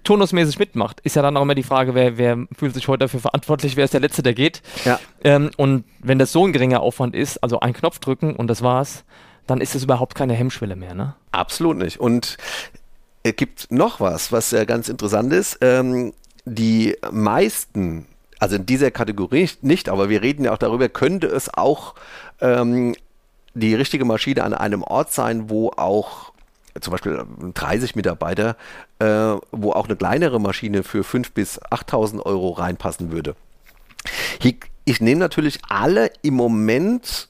[0.04, 3.20] turnusmäßig mitmacht, ist ja dann auch immer die Frage, wer, wer fühlt sich heute dafür
[3.20, 4.62] verantwortlich, wer ist der Letzte, der geht.
[4.84, 4.98] Ja.
[5.22, 8.62] Ähm, und wenn das so ein geringer Aufwand ist, also einen Knopf drücken und das
[8.62, 9.04] war's,
[9.46, 11.14] dann ist es überhaupt keine Hemmschwelle mehr, ne?
[11.32, 11.98] Absolut nicht.
[11.98, 12.36] Und
[13.22, 15.58] es gibt noch was, was ja ganz interessant ist.
[15.60, 16.12] Ähm,
[16.44, 18.06] die meisten,
[18.38, 21.94] also in dieser Kategorie nicht, aber wir reden ja auch darüber, könnte es auch
[22.40, 22.94] ähm,
[23.54, 26.32] die richtige Maschine an einem Ort sein, wo auch
[26.80, 28.56] zum Beispiel 30 Mitarbeiter,
[28.98, 29.06] äh,
[29.50, 33.36] wo auch eine kleinere Maschine für 5.000 bis 8.000 Euro reinpassen würde.
[34.40, 37.28] Hier, ich nehme natürlich alle im Moment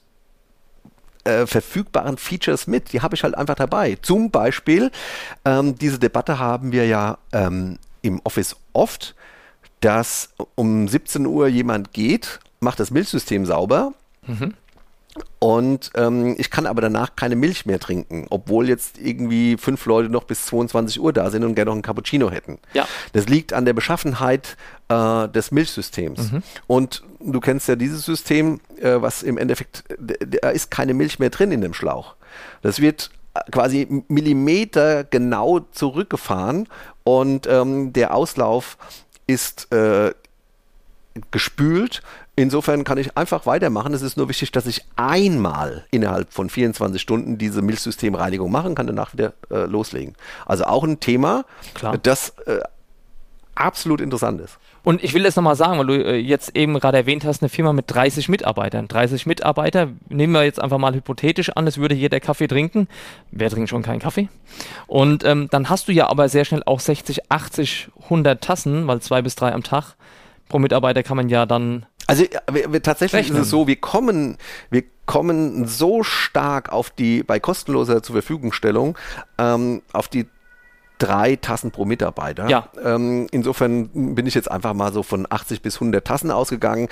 [1.23, 2.93] äh, verfügbaren Features mit.
[2.93, 3.97] Die habe ich halt einfach dabei.
[4.01, 4.91] Zum Beispiel,
[5.45, 9.15] ähm, diese Debatte haben wir ja ähm, im Office oft,
[9.81, 13.93] dass um 17 Uhr jemand geht, macht das Milchsystem sauber.
[14.25, 14.53] Mhm.
[15.39, 20.09] Und ähm, ich kann aber danach keine Milch mehr trinken, obwohl jetzt irgendwie fünf Leute
[20.09, 22.59] noch bis 22 Uhr da sind und gerne noch einen Cappuccino hätten.
[22.73, 22.87] Ja.
[23.13, 24.55] Das liegt an der Beschaffenheit
[24.87, 26.31] äh, des Milchsystems.
[26.31, 26.43] Mhm.
[26.67, 31.29] Und du kennst ja dieses System, äh, was im Endeffekt, da ist keine Milch mehr
[31.29, 32.15] drin in dem Schlauch.
[32.61, 33.09] Das wird
[33.51, 36.67] quasi Millimeter genau zurückgefahren
[37.03, 38.77] und ähm, der Auslauf
[39.25, 40.13] ist äh,
[41.31, 42.01] gespült
[42.35, 43.93] Insofern kann ich einfach weitermachen.
[43.93, 48.87] Es ist nur wichtig, dass ich einmal innerhalb von 24 Stunden diese Milchsystemreinigung machen kann,
[48.87, 50.15] danach wieder äh, loslegen.
[50.45, 51.97] Also auch ein Thema, Klar.
[51.97, 52.59] das äh,
[53.53, 54.57] absolut interessant ist.
[54.83, 57.49] Und ich will das nochmal sagen, weil du äh, jetzt eben gerade erwähnt hast, eine
[57.49, 58.87] Firma mit 30 Mitarbeitern.
[58.87, 62.87] 30 Mitarbeiter, nehmen wir jetzt einfach mal hypothetisch an, es würde jeder Kaffee trinken.
[63.29, 64.29] Wer trinkt schon keinen Kaffee?
[64.87, 69.01] Und ähm, dann hast du ja aber sehr schnell auch 60, 80, 100 Tassen, weil
[69.01, 69.95] zwei bis drei am Tag
[70.49, 73.37] pro Mitarbeiter kann man ja dann also wir, wir, tatsächlich Rechnen.
[73.37, 74.37] ist es so, wir kommen,
[74.69, 78.97] wir kommen so stark auf die, bei kostenloser zur Verfügungstellung,
[79.37, 80.27] ähm, auf die
[80.97, 82.47] drei Tassen pro Mitarbeiter.
[82.47, 82.69] Ja.
[82.83, 86.89] Ähm, insofern bin ich jetzt einfach mal so von 80 bis 100 Tassen ausgegangen.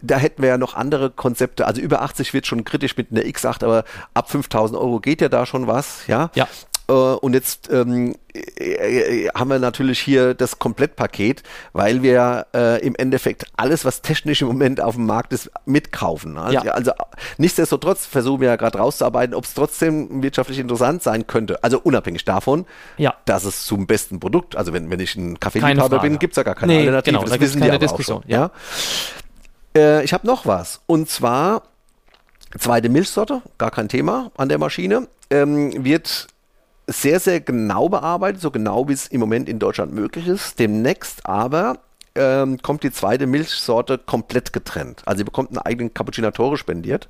[0.00, 1.66] Da hätten wir ja noch andere Konzepte.
[1.66, 5.28] Also über 80 wird schon kritisch mit einer X8, aber ab 5000 Euro geht ja
[5.28, 6.06] da schon was.
[6.06, 6.30] Ja.
[6.34, 6.48] ja.
[6.90, 12.96] Äh, und jetzt ähm, äh, haben wir natürlich hier das Komplettpaket, weil wir äh, im
[12.96, 16.36] Endeffekt alles, was technisch im Moment auf dem Markt ist, mitkaufen.
[16.36, 16.72] Also, ja.
[16.72, 16.90] also
[17.38, 21.62] nichtsdestotrotz versuchen wir ja gerade rauszuarbeiten, ob es trotzdem wirtschaftlich interessant sein könnte.
[21.62, 23.14] Also unabhängig davon, ja.
[23.24, 26.42] dass es zum besten Produkt, also wenn, wenn ich ein Kaffeeliebhaber bin, gibt es ja
[26.42, 27.12] gar keine nee, Alternative.
[27.12, 28.18] Genau, das da wissen keine die Diskussion.
[28.18, 28.50] Auch schon, ja.
[29.76, 30.80] Äh, ich habe noch was.
[30.86, 31.62] Und zwar
[32.58, 36.26] zweite Milchsorte, gar kein Thema an der Maschine, ähm, wird
[36.92, 40.58] sehr, sehr genau bearbeitet, so genau wie es im Moment in Deutschland möglich ist.
[40.58, 41.78] Demnächst aber
[42.14, 45.02] ähm, kommt die zweite Milchsorte komplett getrennt.
[45.06, 47.08] Also ihr bekommt einen eigenen Cappuccinatore spendiert.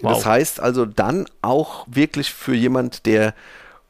[0.00, 0.14] Wow.
[0.14, 3.34] Das heißt also dann auch wirklich für jemand, der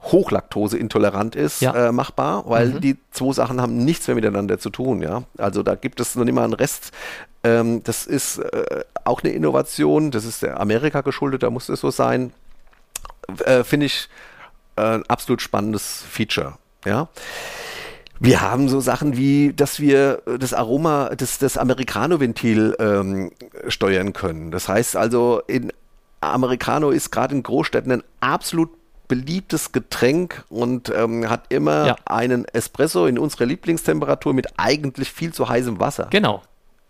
[0.02, 1.88] Hochlaktoseintolerant ist, ja.
[1.88, 2.80] äh, machbar, weil mhm.
[2.80, 5.02] die zwei Sachen haben nichts mehr miteinander zu tun.
[5.02, 6.92] Ja, also da gibt es noch nicht mal einen Rest.
[7.42, 10.12] Ähm, das ist äh, auch eine Innovation.
[10.12, 11.42] Das ist der Amerika geschuldet.
[11.42, 12.32] Da muss es so sein.
[13.44, 14.08] Äh, Finde ich
[14.76, 16.54] ein absolut spannendes Feature.
[16.84, 17.08] Ja.
[18.18, 23.32] Wir haben so Sachen wie, dass wir das Aroma, das, das Americano-Ventil ähm,
[23.68, 24.50] steuern können.
[24.50, 25.72] Das heißt also, in
[26.20, 28.70] Americano ist gerade in Großstädten ein absolut
[29.08, 31.96] beliebtes Getränk und ähm, hat immer ja.
[32.06, 36.08] einen Espresso in unserer Lieblingstemperatur mit eigentlich viel zu heißem Wasser.
[36.10, 36.42] Genau.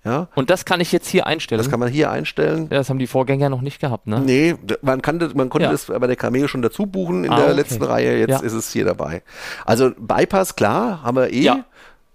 [0.07, 0.29] Ja?
[0.35, 1.59] Und das kann ich jetzt hier einstellen.
[1.59, 2.69] Das kann man hier einstellen.
[2.71, 4.21] Ja, das haben die Vorgänger noch nicht gehabt, ne?
[4.25, 5.73] Nee, man, kann, man konnte Ja.
[5.73, 7.55] das bei der Cameo schon dazu buchen in Ah, der okay.
[7.57, 8.19] letzten Reihe.
[8.19, 8.39] Jetzt Ja.
[8.41, 9.23] ist es hier dabei.
[9.65, 11.41] Also Bypass, klar, haben wir eh.
[11.43, 11.65] Ja.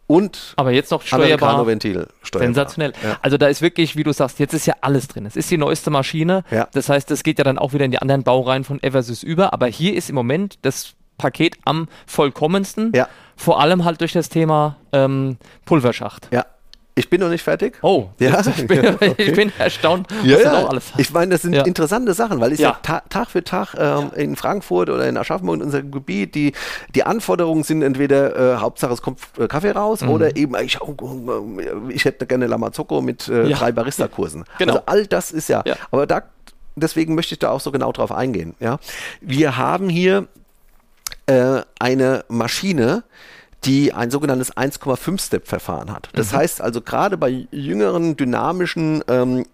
[0.07, 1.25] Und Aber jetzt noch steuerbar.
[1.51, 2.47] Americano-Ventil steuerbar.
[2.47, 2.93] Sensationell.
[3.01, 3.17] Ja.
[3.21, 5.25] Also da ist wirklich, wie du sagst, jetzt ist ja alles drin.
[5.25, 6.43] Es ist die neueste Maschine.
[6.51, 6.67] Ja.
[6.73, 9.53] Das heißt, das geht ja dann auch wieder in die anderen Baureihen von Eversys über.
[9.53, 12.91] Aber hier ist im Moment das Paket am vollkommensten.
[12.93, 13.07] Ja.
[13.37, 16.27] Vor allem halt durch das Thema ähm, Pulverschacht.
[16.31, 16.45] Ja.
[16.93, 17.79] Ich bin noch nicht fertig.
[17.81, 18.39] Oh, ja.
[18.57, 19.15] ich, bin, okay.
[19.17, 20.69] ich bin erstaunt, ja, ja.
[20.97, 21.63] Ich meine, das sind ja.
[21.63, 22.77] interessante Sachen, weil ich ja.
[22.83, 26.53] Ta Tag für Tag ähm, in Frankfurt oder in Aschaffenburg in unserem Gebiet, die,
[26.93, 30.09] die Anforderungen sind entweder äh, Hauptsache es kommt äh, Kaffee raus mhm.
[30.09, 30.95] oder eben ich, oh,
[31.89, 34.43] ich hätte gerne Lamazocco mit äh, drei Barista-Kursen.
[34.57, 34.73] Genau.
[34.73, 36.23] Also all das ist ja, aber da
[36.75, 38.55] deswegen möchte ich da auch so genau drauf eingehen.
[38.59, 38.79] Ja?
[39.21, 40.27] Wir haben hier
[41.25, 43.03] äh, eine Maschine,
[43.65, 46.09] die ein sogenanntes 1,5-Step-Verfahren hat.
[46.13, 46.37] Das mhm.
[46.37, 49.45] heißt also gerade bei jüngeren, dynamischen ähm,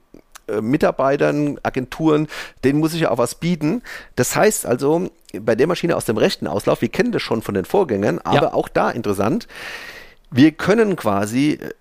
[0.48, 2.28] äh, Mitarbeitern, Agenturen,
[2.64, 3.82] denen muss ich ja auch was bieten.
[4.16, 7.54] Das heißt also, bei der Maschine aus dem rechten Auslauf, wir kennen das schon von
[7.54, 8.54] den Vorgängern, aber ja.
[8.54, 9.48] auch da interessant,
[10.32, 11.72] wir können quasi äh,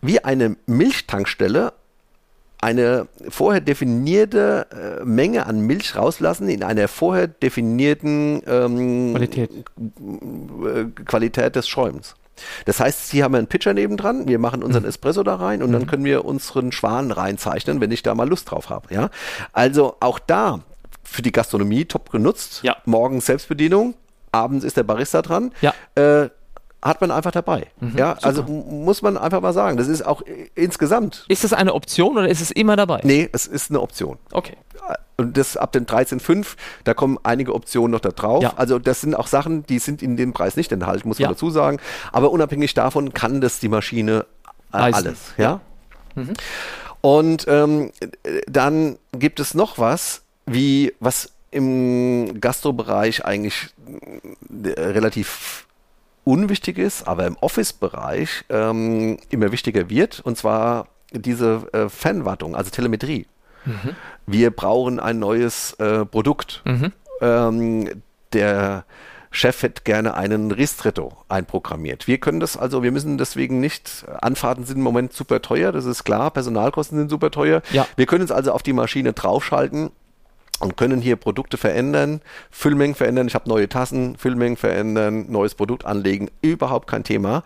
[0.00, 1.72] wie eine Milchtankstelle
[2.60, 4.66] eine vorher definierte
[5.00, 9.50] äh, Menge an Milch rauslassen in einer vorher definierten ähm, Qualität.
[9.50, 12.14] Äh, Qualität des Schäumens.
[12.64, 14.88] Das heißt, Sie haben einen Pitcher nebendran, wir machen unseren mhm.
[14.88, 15.72] Espresso da rein und mhm.
[15.72, 18.92] dann können wir unseren Schwan reinzeichnen, wenn ich da mal Lust drauf habe.
[18.94, 19.10] Ja?
[19.52, 20.60] Also auch da
[21.02, 22.60] für die Gastronomie top genutzt.
[22.62, 22.76] Ja.
[22.84, 23.94] Morgens Selbstbedienung,
[24.30, 25.52] abends ist der Barista dran.
[25.60, 25.74] Ja.
[25.94, 26.30] Äh,
[26.82, 27.66] hat man einfach dabei.
[27.80, 28.26] Mhm, ja, super.
[28.26, 30.22] also muss man einfach mal sagen, das ist auch
[30.54, 31.24] insgesamt.
[31.28, 33.00] Ist das eine Option oder ist es immer dabei?
[33.02, 34.18] Nee, es ist eine Option.
[34.32, 34.56] Okay.
[35.16, 38.42] Und das ab den 13.5, da kommen einige Optionen noch da drauf.
[38.42, 38.52] Ja.
[38.56, 41.50] Also das sind auch Sachen, die sind in dem Preis nicht enthalten, muss man dazu
[41.50, 41.78] sagen.
[42.12, 44.26] Aber unabhängig davon kann das die Maschine
[44.72, 45.34] äh, alles.
[45.36, 45.60] Ja.
[46.14, 46.34] Mhm.
[47.00, 47.90] Und ähm,
[48.46, 53.74] dann gibt es noch was, wie was im Gastrobereich eigentlich
[54.64, 55.66] äh, relativ
[56.28, 62.70] unwichtig ist, aber im Office-Bereich ähm, immer wichtiger wird, und zwar diese äh, Fanwartung, also
[62.70, 63.26] Telemetrie.
[63.64, 63.96] Mhm.
[64.26, 66.62] Wir brauchen ein neues äh, Produkt.
[66.66, 66.92] Mhm.
[67.22, 68.02] Ähm,
[68.34, 68.84] der
[69.30, 72.06] Chef hätte gerne einen Ristretto einprogrammiert.
[72.06, 75.86] Wir können das also, wir müssen deswegen nicht, Anfahrten sind im Moment super teuer, das
[75.86, 77.62] ist klar, Personalkosten sind super teuer.
[77.72, 77.86] Ja.
[77.96, 79.90] Wir können es also auf die Maschine draufschalten
[80.60, 83.28] und können hier Produkte verändern, Füllmengen verändern.
[83.28, 87.44] Ich habe neue Tassen, Füllmengen verändern, neues Produkt anlegen, überhaupt kein Thema.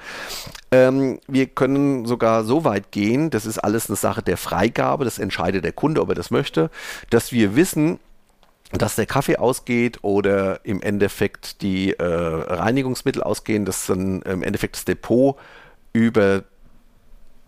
[0.71, 5.19] Ähm, wir können sogar so weit gehen, das ist alles eine Sache der Freigabe, das
[5.19, 6.71] entscheidet der Kunde, ob er das möchte,
[7.11, 7.99] dass wir wissen,
[8.73, 14.77] dass der Kaffee ausgeht oder im Endeffekt die äh, Reinigungsmittel ausgehen, dass dann im Endeffekt
[14.77, 15.37] das Depot
[15.93, 16.45] über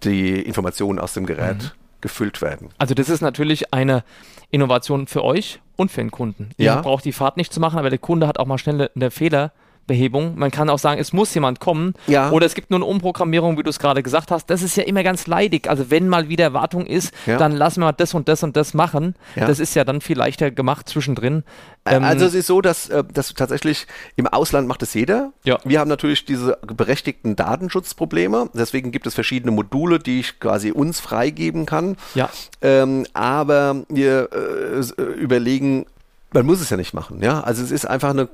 [0.05, 1.71] die Informationen aus dem Gerät mhm.
[2.03, 2.69] gefüllt werden.
[2.77, 4.05] Also das ist natürlich eine
[4.51, 6.51] Innovation für euch und für den Kunden.
[6.57, 6.81] Ihr ja.
[6.81, 9.53] braucht die Fahrt nicht zu machen, aber der Kunde hat auch mal schnell eine Fehler
[9.87, 10.35] Behebung.
[10.37, 11.95] Man kann auch sagen, es muss jemand kommen.
[12.07, 12.31] Ja.
[12.31, 14.49] Oder es gibt nur eine Umprogrammierung, wie du es gerade gesagt hast.
[14.51, 15.69] Das ist ja immer ganz leidig.
[15.69, 17.37] Also wenn mal wieder Wartung ist, ja.
[17.37, 19.15] dann lassen wir das und das und das machen.
[19.37, 19.47] Ja.
[19.47, 21.45] Das ist ja dann viel leichter gemacht zwischendrin.
[21.87, 25.33] Ähm, also es ist so, dass, äh, dass tatsächlich im Ausland macht es jeder.
[25.45, 25.59] Ja.
[25.65, 28.51] Wir haben natürlich diese berechtigten Datenschutzprobleme.
[28.55, 31.97] Deswegen gibt es verschiedene Module, die ich quasi uns freigeben kann.
[32.15, 32.31] Ja.
[32.63, 35.87] Ähm, aber wir äh, überlegen
[36.35, 37.41] man muss es ja nicht machen, ja.
[37.41, 38.29] Also es ist einfach eine,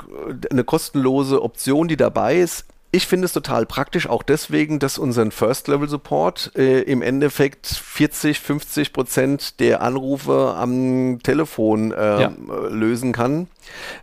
[0.50, 2.64] eine kostenlose Option, die dabei ist.
[2.92, 8.92] Ich finde es total praktisch, auch deswegen, dass unseren First-Level-Support äh, im Endeffekt 40, 50
[8.92, 12.32] Prozent der Anrufe am Telefon äh, ja.
[12.68, 13.46] lösen kann,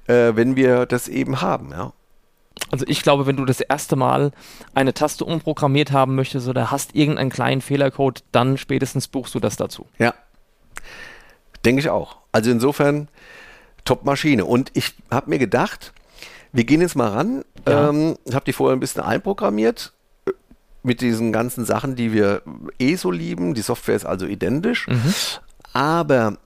[0.05, 1.91] äh, wenn wir das eben haben, ja.
[2.71, 4.31] Also ich glaube, wenn du das erste Mal
[4.73, 9.57] eine Taste umprogrammiert haben möchtest oder hast irgendeinen kleinen Fehlercode, dann spätestens buchst du das
[9.57, 9.87] dazu.
[9.99, 10.13] Ja,
[11.65, 12.17] denke ich auch.
[12.31, 13.09] Also insofern
[13.87, 14.45] Top-Maschine.
[14.45, 15.93] Und ich habe mir gedacht,
[16.51, 17.43] wir gehen jetzt mal ran.
[17.67, 17.89] Ja.
[17.89, 19.93] Ähm, ich habe die vorher ein bisschen einprogrammiert
[20.27, 20.31] äh,
[20.83, 22.41] mit diesen ganzen Sachen, die wir
[22.79, 23.53] eh so lieben.
[23.53, 24.87] Die Software ist also identisch.
[24.87, 25.13] Mhm.
[25.73, 26.37] Aber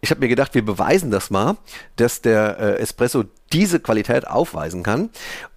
[0.00, 1.56] ich habe mir gedacht, wir beweisen das mal,
[1.96, 5.10] dass der äh, Espresso diese Qualität aufweisen kann.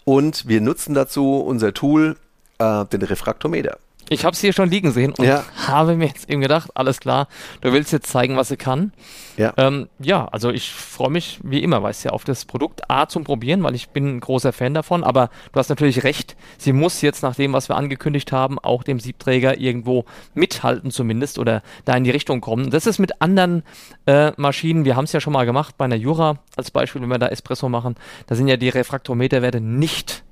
[0.05, 2.17] Und wir nutzen dazu unser Tool,
[2.59, 3.77] äh, den Refraktometer.
[4.13, 5.43] Ich habe es hier schon liegen sehen und ja.
[5.67, 7.27] habe mir jetzt eben gedacht, alles klar,
[7.61, 8.93] du willst jetzt zeigen, was sie kann.
[9.37, 13.07] Ja, ähm, ja also ich freue mich wie immer, weißt du, auf das Produkt A
[13.07, 16.73] zum Probieren, weil ich bin ein großer Fan davon, aber du hast natürlich recht, sie
[16.73, 21.63] muss jetzt nach dem, was wir angekündigt haben, auch dem Siebträger irgendwo mithalten zumindest oder
[21.85, 22.69] da in die Richtung kommen.
[22.69, 23.63] Das ist mit anderen
[24.05, 27.09] äh, Maschinen, wir haben es ja schon mal gemacht, bei einer Jura als Beispiel, wenn
[27.09, 27.95] wir da Espresso machen,
[28.27, 30.23] da sind ja die Refraktometerwerte nicht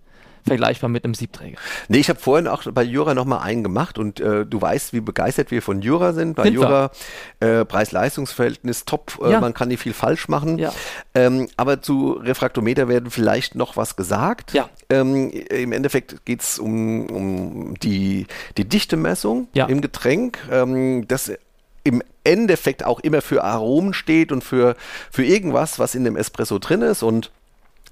[0.46, 1.58] vergleichbar mit einem Siebträger.
[1.88, 5.02] Nee, ich habe vorhin auch bei Jura nochmal einen gemacht und äh, du weißt, wie
[5.02, 6.36] begeistert wir von Jura sind.
[6.36, 6.92] Bei sind Jura
[7.40, 9.40] äh, Preis-Leistungs-Verhältnis top, äh, ja.
[9.40, 10.58] man kann nicht viel falsch machen.
[10.58, 10.74] Ja.
[11.14, 14.54] Ähm, aber zu Refraktometer werden vielleicht noch was gesagt.
[14.54, 14.70] Ja.
[14.90, 18.28] Ähm, Im Endeffekt geht es um, um die,
[18.58, 19.66] die Dichtemessung ja.
[19.66, 20.40] im Getränk.
[20.52, 21.32] Ähm, das
[21.84, 24.76] im Endeffekt auch immer für Aromen steht und für,
[25.10, 27.32] für irgendwas, was in dem Espresso drin ist und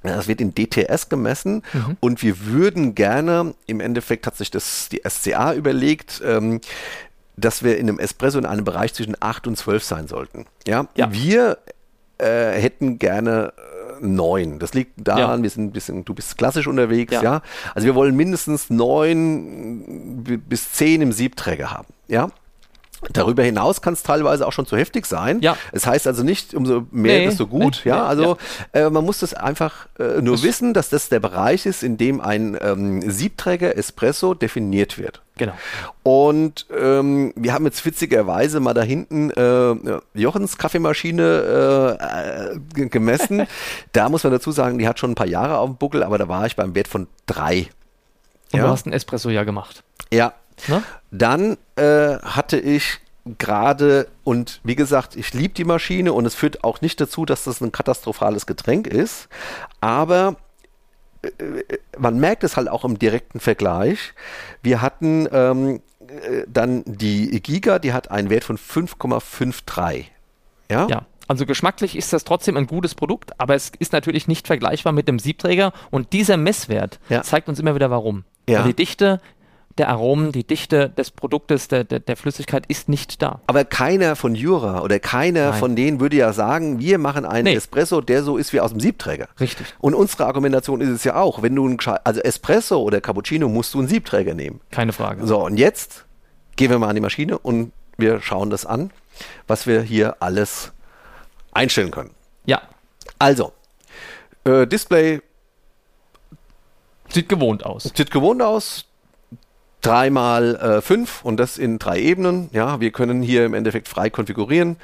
[0.03, 1.97] Das wird in DTS gemessen mhm.
[1.99, 6.61] und wir würden gerne, im Endeffekt hat sich das die SCA überlegt, ähm,
[7.35, 10.45] dass wir in einem Espresso in einem Bereich zwischen 8 und 12 sein sollten.
[10.67, 11.11] Ja, ja.
[11.11, 11.57] wir
[12.17, 14.59] äh, hätten gerne äh, neun.
[14.59, 15.43] Das liegt daran, ja.
[15.43, 17.21] wir sind ein bisschen, du bist klassisch unterwegs, ja.
[17.21, 17.41] ja.
[17.75, 22.29] Also wir wollen mindestens neun bis zehn im Siebträger haben, ja.
[23.13, 25.39] Darüber hinaus kann es teilweise auch schon zu heftig sein.
[25.41, 25.55] Ja.
[25.71, 27.81] Es heißt also nicht, umso mehr, nee, desto gut.
[27.85, 28.37] Nee, ja, also
[28.73, 28.87] ja.
[28.87, 31.97] Äh, man muss das einfach äh, nur das wissen, dass das der Bereich ist, in
[31.97, 35.21] dem ein ähm, Siebträger Espresso definiert wird.
[35.37, 35.53] Genau.
[36.03, 43.47] Und ähm, wir haben jetzt witzigerweise mal da hinten äh, Jochens Kaffeemaschine äh, gemessen.
[43.93, 46.17] da muss man dazu sagen, die hat schon ein paar Jahre auf dem Buckel, aber
[46.17, 47.69] da war ich beim Wert von drei.
[48.51, 48.65] Und ja?
[48.65, 49.83] du hast ein Espresso ja gemacht.
[50.11, 50.33] Ja,
[50.67, 50.83] Ne?
[51.11, 52.99] Dann äh, hatte ich
[53.37, 57.43] gerade, und wie gesagt, ich liebe die Maschine und es führt auch nicht dazu, dass
[57.43, 59.27] das ein katastrophales Getränk ist,
[59.81, 60.37] aber
[61.21, 61.29] äh,
[61.97, 64.13] man merkt es halt auch im direkten Vergleich.
[64.63, 70.05] Wir hatten ähm, äh, dann die Giga, die hat einen Wert von 5,53.
[70.71, 70.87] Ja?
[70.87, 71.05] ja.
[71.27, 75.07] Also geschmacklich ist das trotzdem ein gutes Produkt, aber es ist natürlich nicht vergleichbar mit
[75.07, 77.21] dem Siebträger und dieser Messwert ja.
[77.21, 78.23] zeigt uns immer wieder warum.
[78.47, 78.63] Ja.
[78.63, 79.21] die Dichte
[79.77, 83.41] der Aromen, die Dichte des Produktes, der, der, der Flüssigkeit ist nicht da.
[83.47, 85.59] Aber keiner von Jura oder keiner Nein.
[85.59, 87.55] von denen würde ja sagen, wir machen einen nee.
[87.55, 89.29] Espresso, der so ist wie aus dem Siebträger.
[89.39, 89.67] Richtig.
[89.79, 93.73] Und unsere Argumentation ist es ja auch, wenn du ein, also Espresso oder Cappuccino musst
[93.73, 94.59] du einen Siebträger nehmen.
[94.71, 95.25] Keine Frage.
[95.25, 96.05] So, und jetzt
[96.55, 98.91] gehen wir mal an die Maschine und wir schauen das an,
[99.47, 100.73] was wir hier alles
[101.53, 102.11] einstellen können.
[102.45, 102.61] Ja.
[103.17, 103.53] Also,
[104.43, 105.21] äh, Display
[107.11, 107.91] Sieht gewohnt aus.
[107.95, 108.85] Sieht gewohnt aus
[109.81, 112.49] dreimal äh, fünf und das in drei Ebenen.
[112.51, 114.77] Ja, wir können hier im Endeffekt frei konfigurieren.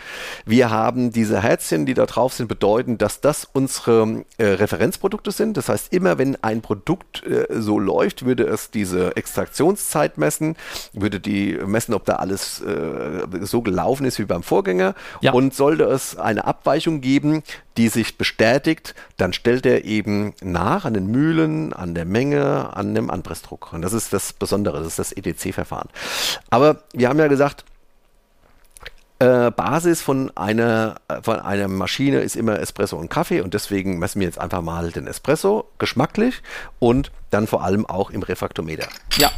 [0.45, 5.57] Wir haben diese Herzchen, die da drauf sind, bedeuten, dass das unsere äh, Referenzprodukte sind.
[5.57, 10.55] Das heißt, immer wenn ein Produkt äh, so läuft, würde es diese Extraktionszeit messen,
[10.93, 14.95] würde die messen, ob da alles äh, so gelaufen ist wie beim Vorgänger.
[15.21, 15.33] Ja.
[15.33, 17.43] Und sollte es eine Abweichung geben,
[17.77, 22.95] die sich bestätigt, dann stellt er eben nach an den Mühlen, an der Menge, an
[22.95, 23.73] dem Anpressdruck.
[23.73, 25.89] Und das ist das Besondere, das ist das EDC-Verfahren.
[26.49, 27.65] Aber wir haben ja gesagt,
[29.19, 34.19] äh, Basis von einer, von einer Maschine ist immer Espresso und Kaffee und deswegen messen
[34.19, 36.41] wir jetzt einfach mal den Espresso geschmacklich
[36.79, 38.87] und dann vor allem auch im Refraktometer.
[39.17, 39.31] Ja.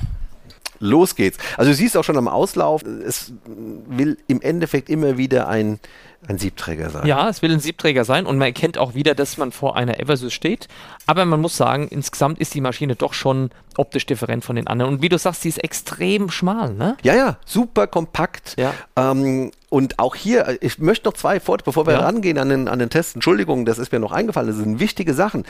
[0.79, 1.37] Los geht's.
[1.57, 5.79] Also du siehst auch schon am Auslauf, es will im Endeffekt immer wieder ein
[6.27, 7.05] ein Siebträger sein.
[7.05, 9.99] Ja, es will ein Siebträger sein und man erkennt auch wieder, dass man vor einer
[9.99, 10.67] Eversys steht.
[11.05, 14.95] Aber man muss sagen, insgesamt ist die Maschine doch schon optisch different von den anderen.
[14.95, 16.97] Und wie du sagst, sie ist extrem schmal, ne?
[17.03, 18.55] Ja, ja, super kompakt.
[18.57, 18.73] Ja.
[18.95, 21.99] Ähm, und auch hier, ich möchte noch zwei, vor, bevor wir ja.
[21.99, 25.13] rangehen an den, an den Test, Entschuldigung, das ist mir noch eingefallen, das sind wichtige
[25.13, 25.45] Sachen.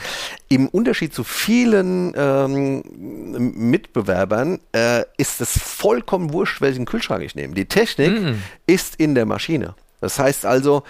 [0.48, 2.82] Im Unterschied zu vielen ähm,
[3.56, 7.54] Mitbewerbern äh, ist es vollkommen wurscht, welchen Kühlschrank ich nehme.
[7.54, 8.34] Die Technik mm.
[8.66, 9.74] ist in der Maschine.
[10.00, 10.82] Das heißt also,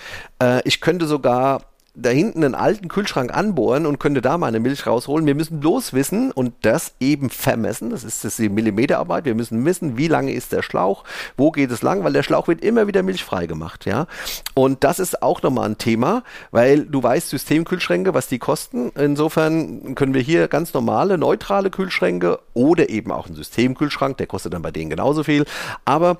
[0.42, 1.62] äh, ich könnte sogar
[2.00, 5.26] da hinten einen alten Kühlschrank anbohren und könnte da meine Milch rausholen.
[5.26, 7.90] Wir müssen bloß wissen und das eben vermessen.
[7.90, 9.24] Das ist die Millimeterarbeit.
[9.24, 11.04] Wir müssen wissen, wie lange ist der Schlauch,
[11.36, 14.06] wo geht es lang, weil der Schlauch wird immer wieder milchfrei gemacht, ja.
[14.54, 18.90] Und das ist auch nochmal ein Thema, weil du weißt, Systemkühlschränke, was die kosten.
[18.94, 24.54] Insofern können wir hier ganz normale, neutrale Kühlschränke oder eben auch einen Systemkühlschrank, der kostet
[24.54, 25.44] dann bei denen genauso viel.
[25.84, 26.18] Aber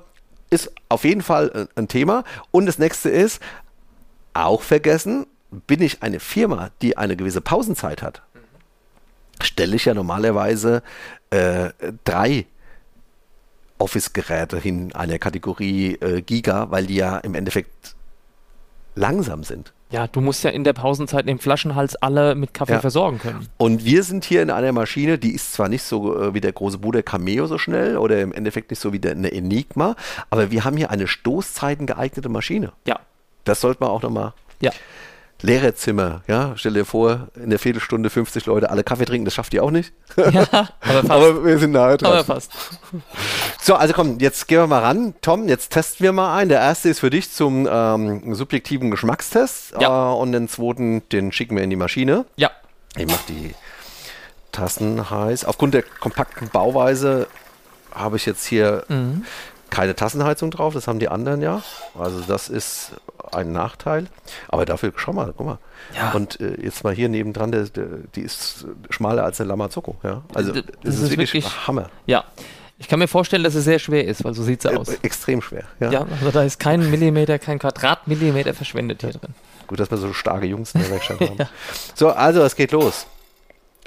[0.49, 2.23] ist auf jeden Fall äh, ein Thema.
[2.51, 3.41] Und das nächste ist,
[4.33, 8.21] auch vergessen, bin ich eine Firma, die eine gewisse Pausenzeit hat,
[9.41, 10.83] stelle ich ja normalerweise
[11.31, 11.69] äh,
[12.03, 12.45] drei
[13.79, 17.95] Office-Geräte hin einer Kategorie äh, Giga, weil die ja im Endeffekt
[18.95, 19.73] langsam sind.
[19.91, 22.79] Ja, du musst ja in der Pausenzeit den Flaschenhals alle mit Kaffee ja.
[22.79, 23.47] versorgen können.
[23.57, 26.51] Und wir sind hier in einer Maschine, die ist zwar nicht so äh, wie der
[26.51, 29.95] große Bruder Cameo so schnell oder im Endeffekt nicht so wie der, eine Enigma,
[30.29, 32.71] aber wir haben hier eine Stoßzeiten geeignete Maschine.
[32.85, 32.99] Ja.
[33.45, 34.71] Das sollte man auch nochmal ja.
[35.41, 39.53] Lehrerzimmer, ja, stell dir vor, in der Viertelstunde 50 Leute alle Kaffee trinken, das schafft
[39.53, 39.93] ihr auch nicht.
[40.17, 41.11] Ja, aber fast.
[41.11, 42.11] aber wir sind nahe dran.
[42.11, 42.51] Aber fast.
[43.61, 45.13] So, also komm, jetzt gehen wir mal ran.
[45.21, 46.49] Tom, jetzt testen wir mal ein.
[46.49, 50.11] Der erste ist für dich zum ähm, subjektiven Geschmackstest ja.
[50.11, 52.25] Äh, und den zweiten, den schicken wir in die Maschine.
[52.35, 52.51] Ja.
[52.97, 53.55] Ich mach die
[54.51, 55.45] Tassen heiß.
[55.45, 57.27] Aufgrund der kompakten Bauweise
[57.93, 59.25] habe ich jetzt hier mhm.
[59.69, 61.61] Keine Tassenheizung drauf, das haben die anderen ja.
[61.97, 62.93] Also das ist
[63.31, 64.07] ein Nachteil.
[64.47, 65.57] Aber dafür, schau mal, guck mal.
[65.95, 66.11] Ja.
[66.11, 69.97] Und äh, jetzt mal hier nebendran, der, der, die ist schmaler als eine Lamazocco.
[70.03, 70.23] Ja?
[70.33, 71.89] Also das, das ist, ist, wirklich, wirklich Hammer.
[72.05, 72.25] Ja.
[72.81, 74.87] Ich kann mir vorstellen, dass es sehr schwer ist, weil so sieht es äh, aus.
[75.01, 75.91] Extrem schwer, ja.
[75.91, 79.35] Ja, also da ist kein Millimeter, kein Quadratmillimeter verschwendet hier drin.
[79.67, 81.35] Gut, dass wir so starke Jungs in der Werkstatt haben.
[81.37, 81.49] ja.
[81.93, 83.05] So, also es geht los.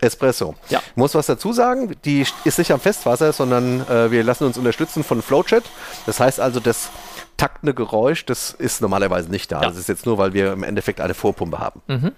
[0.02, 0.54] Espresso.
[0.68, 0.82] Ja.
[0.84, 4.58] Ich muss was dazu sagen, die ist nicht am Festwasser, sondern äh, wir lassen uns
[4.58, 5.64] unterstützen von Flowchat.
[6.06, 6.90] Das heißt also, das
[7.36, 9.62] taktende Geräusch, das ist normalerweise nicht da.
[9.62, 9.68] Ja.
[9.68, 11.80] Das ist jetzt nur, weil wir im Endeffekt eine Vorpumpe haben.
[11.86, 12.12] Mhm.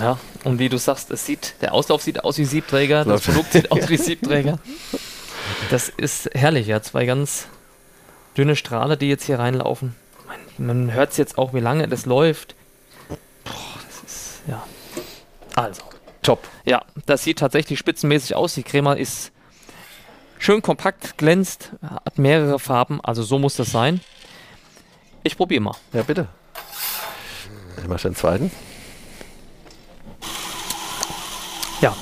[0.00, 3.52] Ja, und wie du sagst, es sieht, der Auslauf sieht aus wie Siebträger, das Produkt
[3.52, 4.58] sieht aus wie Siebträger.
[5.70, 6.82] Das ist herrlich, ja.
[6.82, 7.46] Zwei ganz
[8.36, 9.94] dünne Strahle, die jetzt hier reinlaufen.
[10.56, 12.54] Man, man hört es jetzt auch, wie lange das läuft.
[14.46, 14.62] Ja.
[15.54, 15.82] Also.
[16.22, 16.46] Top.
[16.64, 18.54] Ja, das sieht tatsächlich spitzenmäßig aus.
[18.54, 19.32] Die Crema ist
[20.38, 23.00] schön kompakt, glänzt, hat mehrere Farben.
[23.02, 24.00] Also so muss das sein.
[25.24, 25.76] Ich probiere mal.
[25.92, 26.28] Ja, bitte.
[27.78, 28.50] Ich mache den zweiten.
[31.80, 31.96] Ja.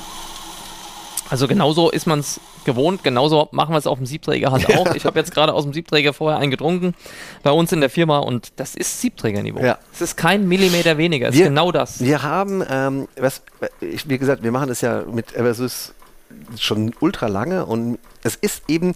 [1.30, 4.95] Also genauso ist man es gewohnt, genauso machen wir es auf dem Siebträger halt auch.
[4.95, 6.95] Ich habe jetzt gerade aus dem Siebträger vorher eingetrunken
[7.43, 9.61] bei uns in der Firma und das ist Siebträgerniveau.
[9.61, 9.79] Ja.
[9.93, 12.01] Es ist kein Millimeter weniger, es wir, ist genau das.
[12.01, 13.43] Wir haben, ähm, was,
[13.81, 15.95] ich, wie gesagt, wir machen das ja mit Eversys
[16.59, 18.95] schon ultra lange und es ist eben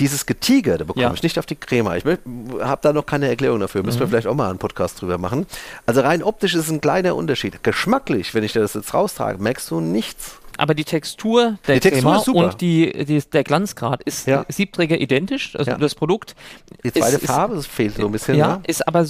[0.00, 1.14] dieses Getiger, da bekomme ja.
[1.14, 1.96] ich nicht auf die Crema.
[1.96, 3.82] Ich habe da noch keine Erklärung dafür.
[3.82, 4.00] Müssen mhm.
[4.00, 5.46] wir vielleicht auch mal einen Podcast drüber machen.
[5.86, 7.62] Also rein optisch ist es ein kleiner Unterschied.
[7.62, 10.38] Geschmacklich, wenn ich das jetzt raustrage, merkst du nichts.
[10.56, 14.44] Aber die Textur der die Textur Crema und die, die, der Glanzgrad ist ja.
[14.48, 15.56] Siebträger identisch.
[15.56, 15.78] Also ja.
[15.78, 16.34] das Produkt.
[16.84, 18.36] Die zweite ist, Farbe ist, fehlt so ein bisschen.
[18.36, 18.62] Ja, ne?
[18.66, 19.06] ist aber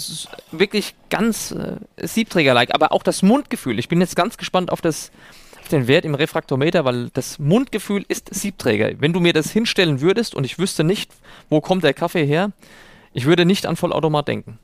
[0.53, 2.74] wirklich ganz äh, Siebträger-like.
[2.74, 3.78] Aber auch das Mundgefühl.
[3.78, 5.11] Ich bin jetzt ganz gespannt auf das
[5.70, 8.92] den Wert im Refraktometer, weil das Mundgefühl ist Siebträger.
[8.99, 11.11] Wenn du mir das hinstellen würdest und ich wüsste nicht,
[11.49, 12.53] wo kommt der Kaffee her,
[13.12, 14.59] ich würde nicht an Vollautomat denken.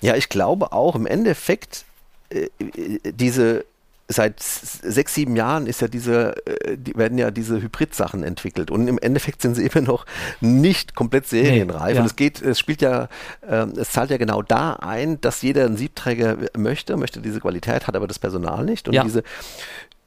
[0.00, 1.84] Ja, ich glaube auch im Endeffekt
[2.30, 2.48] äh,
[3.04, 3.64] diese
[4.08, 8.86] seit sechs, sieben Jahren ist ja diese, äh, die werden ja diese Hybrid-Sachen entwickelt und
[8.86, 10.06] im Endeffekt sind sie eben noch
[10.40, 11.88] nicht komplett serienreif.
[11.88, 12.00] Nee, ja.
[12.00, 13.08] Und es geht, es spielt ja,
[13.42, 17.86] äh, es zahlt ja genau da ein, dass jeder einen Siebträger möchte, möchte diese Qualität,
[17.86, 18.86] hat aber das Personal nicht.
[18.86, 19.02] Und ja.
[19.02, 19.24] diese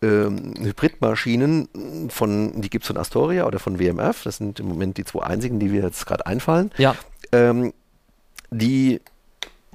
[0.01, 4.97] ähm, Hybridmaschinen von, die gibt es von Astoria oder von WMF, das sind im Moment
[4.97, 6.71] die zwei einzigen, die wir jetzt gerade einfallen.
[6.77, 6.95] Ja.
[7.33, 7.73] Ähm,
[8.51, 9.01] die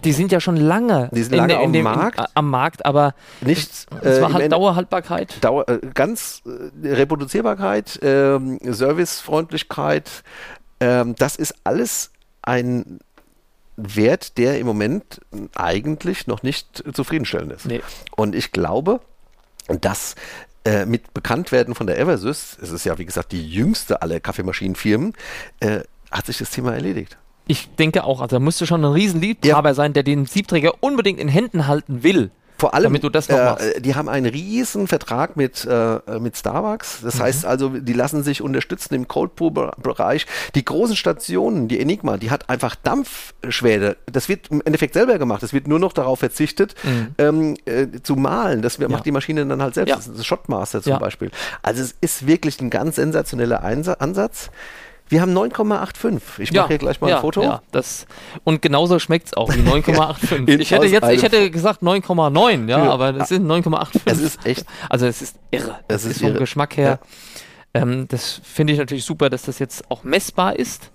[0.05, 2.19] die sind ja schon lange, die sind lange in, in dem, Markt.
[2.19, 5.43] In, am Markt, aber nicht es war halt Dauerhaltbarkeit.
[5.43, 10.23] Dauer, äh, ganz äh, Reproduzierbarkeit, äh, Servicefreundlichkeit,
[10.81, 12.11] ähm, das ist alles
[12.43, 13.01] ein
[13.77, 15.21] Wert, der im Moment
[15.55, 17.67] eigentlich noch nicht zufriedenstellend ist.
[17.67, 17.81] Nee.
[18.17, 19.01] Und ich glaube,
[19.67, 20.15] dass
[20.65, 25.15] äh, mit Bekanntwerden von der Eversys, es ist ja wie gesagt die jüngste aller Kaffeemaschinenfirmen,
[25.61, 25.81] äh,
[26.11, 27.19] hat sich das Thema erledigt.
[27.47, 29.75] Ich denke auch, also da müsste schon ein Riesenliebhaber ja.
[29.75, 32.31] sein, der den Siebträger unbedingt in Händen halten will.
[32.57, 33.85] Vor allem, damit du das noch äh, machst.
[33.85, 37.01] die haben einen riesen Vertrag mit, äh, mit Starbucks.
[37.03, 37.23] Das mhm.
[37.23, 40.27] heißt also, die lassen sich unterstützen im Cold Brew-Bereich.
[40.55, 43.97] Die großen Stationen, die Enigma, die hat einfach Dampfschwere.
[44.11, 45.43] Das wird im Endeffekt selber gemacht.
[45.43, 47.15] Es wird nur noch darauf verzichtet, mhm.
[47.19, 48.63] ähm, äh, zu malen.
[48.63, 48.89] Das ja.
[48.89, 49.91] macht die Maschine dann halt selbst.
[49.91, 49.97] Ja.
[49.97, 50.99] Das ist Shotmaster zum ja.
[50.99, 51.33] Beispiel.
[51.63, 54.51] Also es ist wirklich ein ganz sensationeller Einsatz, Ansatz.
[55.09, 56.21] Wir haben 9,85.
[56.39, 57.43] Ich mache ja, hier gleich mal ja, ein Foto.
[57.43, 58.07] Ja, das,
[58.43, 60.61] und genauso schmeckt es auch, wie 9,85.
[60.61, 64.01] ich hätte jetzt, ich hätte gesagt 9,9, ja, ja, aber es sind 9,85.
[64.07, 64.67] Es ist echt.
[64.89, 65.79] Also es ist irre.
[65.89, 66.39] Es ist, ist vom irre.
[66.39, 66.99] Geschmack her.
[67.75, 70.91] Ähm, das finde ich natürlich super, dass das jetzt auch messbar ist.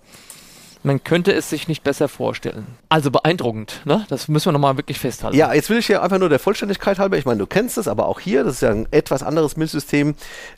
[0.82, 2.66] Man könnte es sich nicht besser vorstellen.
[2.88, 4.06] Also beeindruckend, ne?
[4.08, 5.36] Das müssen wir nochmal wirklich festhalten.
[5.36, 7.90] Ja, jetzt will ich hier einfach nur der Vollständigkeit halber, ich meine, du kennst es,
[7.90, 10.16] aber auch hier, das ist ja ein etwas anderes Milchsystem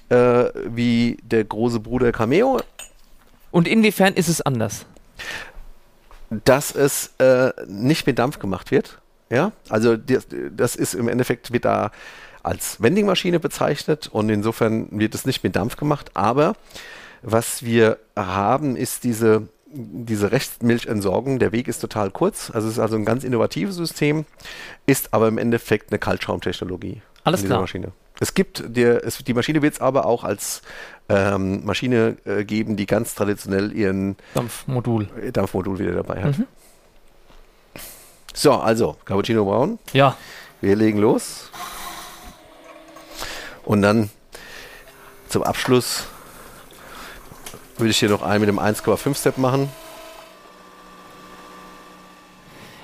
[0.09, 2.59] äh, wie der große Bruder Cameo.
[3.51, 4.85] Und inwiefern ist es anders?
[6.29, 8.99] Dass es äh, nicht mit Dampf gemacht wird.
[9.29, 11.91] Ja, also das, das ist im Endeffekt wird da
[12.43, 16.11] als Vendingmaschine bezeichnet und insofern wird es nicht mit Dampf gemacht.
[16.15, 16.55] Aber
[17.21, 21.39] was wir haben, ist diese, diese Restmilchentsorgung.
[21.39, 22.51] Der Weg ist total kurz.
[22.51, 24.25] Also es ist also ein ganz innovatives System,
[24.85, 27.01] ist aber im Endeffekt eine Kaltschaumtechnologie.
[27.23, 27.61] Alles klar.
[27.61, 27.91] Maschine.
[28.19, 30.61] Es gibt der, es, die Maschine wird es aber auch als
[31.09, 36.37] ähm, Maschine äh, geben, die ganz traditionell ihren Dampfmodul, Dampfmodul wieder dabei hat.
[36.37, 36.47] Mhm.
[38.33, 39.79] So, also Cappuccino Braun.
[39.93, 40.15] Ja.
[40.61, 41.49] Wir legen los.
[43.63, 44.09] Und dann
[45.27, 46.05] zum Abschluss
[47.77, 49.69] würde ich hier noch einen mit dem 1,5 Step machen.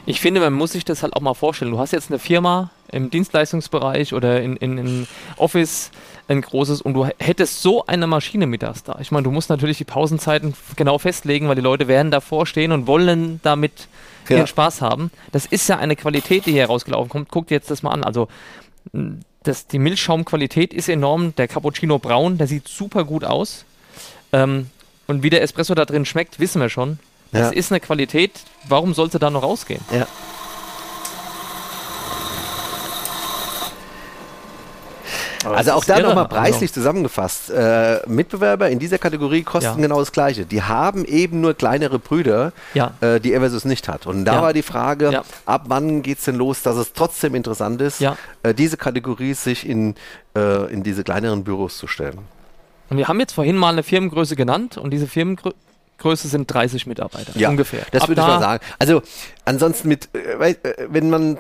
[0.05, 1.71] Ich finde, man muss sich das halt auch mal vorstellen.
[1.71, 5.07] Du hast jetzt eine Firma im Dienstleistungsbereich oder in, in, in
[5.37, 5.91] Office
[6.27, 8.97] ein großes und du hättest so eine Maschine mittags da.
[8.99, 12.71] Ich meine, du musst natürlich die Pausenzeiten genau festlegen, weil die Leute werden davor stehen
[12.71, 13.87] und wollen damit
[14.27, 14.37] ja.
[14.37, 15.11] ihren Spaß haben.
[15.31, 17.29] Das ist ja eine Qualität, die hier rausgelaufen kommt.
[17.29, 18.03] Guck dir jetzt das mal an.
[18.03, 18.27] Also
[19.43, 21.33] das, die Milchschaumqualität ist enorm.
[21.35, 23.65] Der Cappuccino Braun, der sieht super gut aus.
[24.33, 24.69] Ähm,
[25.07, 26.99] und wie der Espresso da drin schmeckt, wissen wir schon.
[27.31, 28.31] Das ist eine Qualität,
[28.67, 29.81] warum sollte da noch rausgehen?
[29.91, 30.07] Ja.
[35.51, 36.81] Also auch da nochmal preislich also.
[36.81, 37.49] zusammengefasst.
[37.49, 39.87] Äh, Mitbewerber in dieser Kategorie kosten ja.
[39.87, 40.45] genau das Gleiche.
[40.45, 42.93] Die haben eben nur kleinere Brüder, ja.
[43.01, 44.05] äh, die Eversus nicht hat.
[44.05, 44.41] Und da ja.
[44.41, 48.53] war die Frage, ab wann geht es denn los, dass es trotzdem interessant ist, äh,
[48.53, 49.95] diese Kategorie sich in,
[50.35, 52.19] äh, in diese kleineren Büros zu stellen.
[52.89, 55.55] Und wir haben jetzt vorhin mal eine Firmengröße genannt und diese Firmengröße
[55.97, 57.81] Größe sind 30 Mitarbeiter ja, ungefähr.
[57.91, 58.63] Das würde ich mal sagen.
[58.77, 59.01] Also
[59.45, 61.37] ansonsten mit, äh, äh wenn man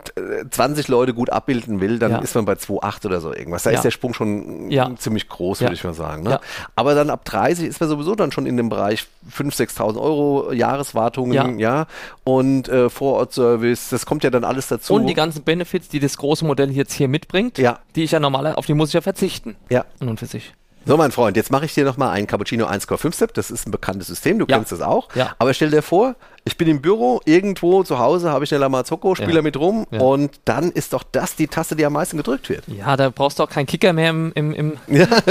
[0.49, 2.17] 20 äh, Leute gut abbilden will, dann ja.
[2.19, 3.63] ist man bei 2,8 oder so irgendwas.
[3.63, 3.77] Da ja.
[3.77, 6.23] ist der Sprung schon ziemlich groß, würde ich mal sagen.
[6.23, 6.39] Ne?
[6.75, 10.51] Aber dann ab 30 ist man sowieso dann schon in dem Bereich 5.000, 6.000 Euro
[10.51, 11.85] Jahreswartungen, ja,
[12.23, 14.93] und äh, Vorortservice, das kommt ja dann alles dazu.
[14.93, 17.79] Und die ganzen Benefits, die das große Modell jetzt hier mitbringt, ja.
[17.95, 19.55] die ich ja normal, auf die muss ich ja verzichten.
[19.69, 19.85] Ja.
[19.99, 20.53] Und für sich.
[20.87, 23.33] So, mein Freund, jetzt mache ich dir nochmal einen Cappuccino 1,5 Step.
[23.33, 24.55] Das ist ein bekanntes System, du ja.
[24.55, 25.13] kennst das auch.
[25.15, 25.35] Ja.
[25.37, 26.15] Aber stell dir vor,
[26.45, 29.41] ich bin im Büro, irgendwo zu Hause habe ich eine Lamazocco, spiele ja.
[29.41, 29.99] mit rum ja.
[29.99, 32.63] und dann ist doch das die Taste, die am meisten gedrückt wird.
[32.67, 34.77] Ja, da brauchst du auch keinen Kicker mehr im, im, im.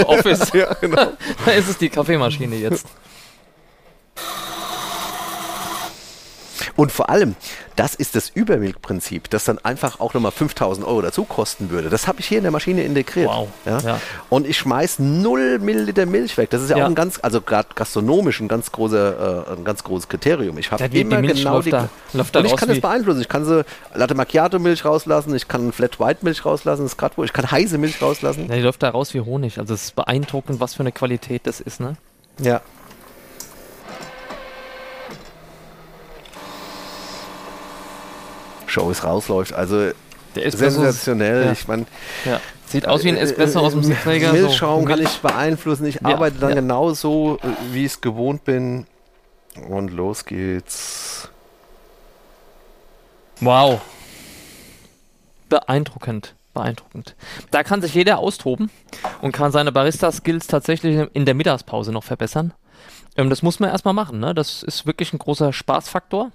[0.05, 0.51] Office.
[0.55, 1.07] ja, genau.
[1.47, 2.87] da ist es die Kaffeemaschine jetzt.
[6.77, 7.35] Und vor allem,
[7.75, 11.89] das ist das Übermilchprinzip, das dann einfach auch nochmal 5000 Euro dazu kosten würde.
[11.89, 13.29] Das habe ich hier in der Maschine integriert.
[13.29, 13.49] Wow.
[13.65, 13.79] Ja?
[13.81, 14.01] ja.
[14.29, 16.51] Und ich schmeiße 0 Milliliter Milch weg.
[16.51, 16.85] Das ist ja, ja.
[16.85, 20.59] auch ein ganz, also gerade gastronomisch ein ganz, großer, äh, ein ganz großes Kriterium.
[20.59, 21.71] Ich habe immer die genau die.
[21.71, 23.21] Da, und ich kann das beeinflussen.
[23.21, 23.63] Ich kann so
[23.95, 27.25] Latte Macchiato Milch rauslassen, ich kann Flat White Milch rauslassen, das ist gerade wo.
[27.25, 28.47] Ich kann heiße Milch rauslassen.
[28.49, 29.59] Ja, die läuft da raus wie Honig.
[29.59, 31.97] Also es ist beeindruckend, was für eine Qualität das ist, ne?
[32.39, 32.61] Ja.
[38.77, 39.55] Shows rausläuft.
[39.55, 39.91] Also
[40.35, 41.47] sensationell.
[41.47, 41.53] Ja.
[41.53, 41.87] Ich meine,
[42.27, 42.41] ja.
[42.67, 44.33] Sieht aus wie ein Espresso aus dem äh, Siebträger.
[44.33, 44.89] Milchschaum so.
[44.89, 45.87] kann ich beeinflussen.
[45.87, 46.57] Ich ja, arbeite dann ja.
[46.57, 48.87] genauso, äh, wie ich es gewohnt bin.
[49.69, 51.31] Und los geht's.
[53.41, 53.81] Wow.
[55.49, 56.35] Beeindruckend.
[56.53, 57.15] Beeindruckend.
[57.51, 58.71] Da kann sich jeder austoben
[59.23, 62.53] und kann seine Barista-Skills tatsächlich in der Mittagspause noch verbessern.
[63.17, 64.19] Ähm, das muss man erstmal machen.
[64.21, 64.35] Ne?
[64.35, 66.33] Das ist wirklich ein großer Spaßfaktor.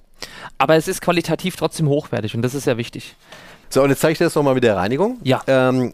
[0.57, 3.15] Aber es ist qualitativ trotzdem hochwertig und das ist ja wichtig.
[3.69, 5.17] So, und jetzt zeige ich dir das nochmal mit der Reinigung.
[5.23, 5.41] Ja.
[5.47, 5.93] Ähm,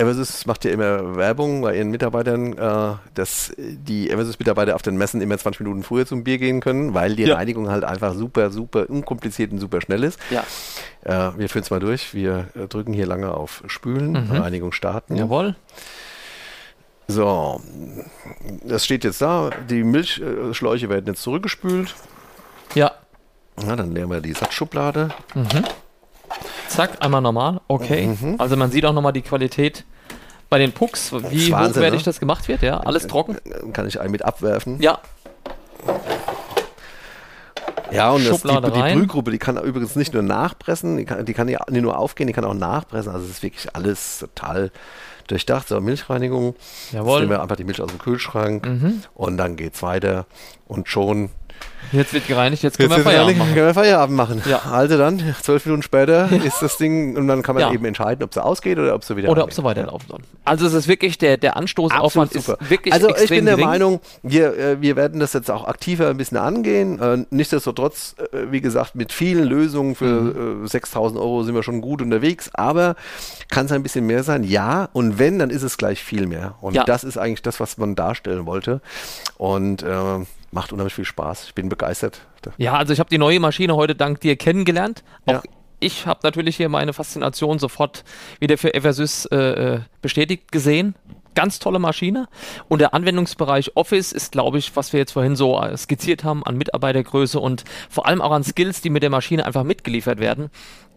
[0.00, 5.20] Eversys macht ja immer Werbung bei ihren Mitarbeitern, äh, dass die Eversys-Mitarbeiter auf den Messen
[5.20, 7.36] immer 20 Minuten früher zum Bier gehen können, weil die ja.
[7.36, 10.18] Reinigung halt einfach super, super unkompliziert und super schnell ist.
[10.30, 10.44] Ja.
[11.04, 12.14] Äh, wir führen es mal durch.
[12.14, 14.40] Wir äh, drücken hier lange auf Spülen, mhm.
[14.40, 15.16] Reinigung starten.
[15.16, 15.54] Jawohl.
[17.06, 17.60] So,
[18.64, 19.50] das steht jetzt da.
[19.68, 21.94] Die Milchschläuche werden jetzt zurückgespült.
[22.74, 22.92] Ja.
[23.64, 25.10] Na, dann nehmen wir die Satzschublade.
[25.34, 25.64] Mhm.
[26.68, 27.60] Zack, einmal normal.
[27.68, 28.06] Okay.
[28.06, 28.36] Mhm.
[28.38, 29.84] Also man sieht auch nochmal die Qualität
[30.48, 32.04] bei den Pucks, wie Wahnsinn, hochwertig ne?
[32.04, 32.62] das gemacht wird.
[32.62, 33.38] Ja, alles trocken.
[33.72, 34.80] Kann ich einen mit abwerfen?
[34.80, 34.98] Ja.
[37.92, 41.34] Ja, und das, die, die Brühgruppe, die kann übrigens nicht nur nachpressen, die kann, die
[41.34, 43.12] kann nicht nur aufgehen, die kann auch nachpressen.
[43.12, 44.70] Also es ist wirklich alles total
[45.26, 45.68] durchdacht.
[45.68, 46.54] So, Milchreinigung.
[46.92, 47.12] Jawohl.
[47.12, 49.02] Jetzt nehmen wir einfach die Milch aus dem Kühlschrank mhm.
[49.14, 50.26] und dann geht es weiter
[50.68, 51.30] und schon
[51.92, 53.54] Jetzt wird gereinigt, jetzt können jetzt wir Feierabend machen.
[53.54, 54.42] Können wir Feierabend machen.
[54.48, 54.60] Ja.
[54.70, 56.36] Also dann, zwölf Minuten später ja.
[56.44, 57.72] ist das Ding und dann kann man ja.
[57.72, 60.20] eben entscheiden, ob es ausgeht oder ob es wieder Oder ob es weiterlaufen soll.
[60.44, 63.68] Also es ist wirklich, der, der Anstoßaufwand ist wirklich Also ich bin der gering.
[63.68, 67.00] Meinung, wir, äh, wir werden das jetzt auch aktiver ein bisschen angehen.
[67.00, 70.68] Äh, nichtsdestotrotz, äh, wie gesagt, mit vielen Lösungen für mhm.
[70.68, 72.94] 6000 Euro sind wir schon gut unterwegs, aber
[73.48, 74.44] kann es ein bisschen mehr sein?
[74.44, 74.88] Ja.
[74.92, 76.54] Und wenn, dann ist es gleich viel mehr.
[76.60, 78.80] Und das ist eigentlich das, was man darstellen wollte.
[79.38, 80.20] Und äh,
[80.50, 81.44] macht unheimlich viel Spaß.
[81.44, 82.20] Ich bin begeistert.
[82.56, 85.04] Ja, also ich habe die neue Maschine heute dank dir kennengelernt.
[85.26, 85.42] Auch ja.
[85.78, 88.04] ich habe natürlich hier meine Faszination sofort
[88.40, 90.94] wieder für Eversys äh, äh, bestätigt gesehen.
[91.34, 92.28] Ganz tolle Maschine.
[92.68, 96.44] Und der Anwendungsbereich Office ist, glaube ich, was wir jetzt vorhin so äh, skizziert haben
[96.44, 100.50] an Mitarbeitergröße und vor allem auch an Skills, die mit der Maschine einfach mitgeliefert werden,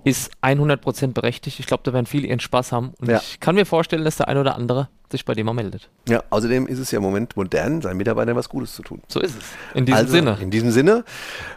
[0.04, 1.60] ist 100% berechtigt.
[1.60, 2.93] Ich glaube, da werden viele ihren Spaß haben.
[2.99, 3.18] Und ja.
[3.18, 5.89] ich kann mir vorstellen, dass der ein oder andere sich bei dem mal meldet.
[6.10, 9.01] Ja, außerdem ist es ja im Moment modern, seinen Mitarbeitern was Gutes zu tun.
[9.08, 9.45] So ist es.
[9.76, 10.38] In diesem also, Sinne.
[10.41, 11.06] In diesem Sinne.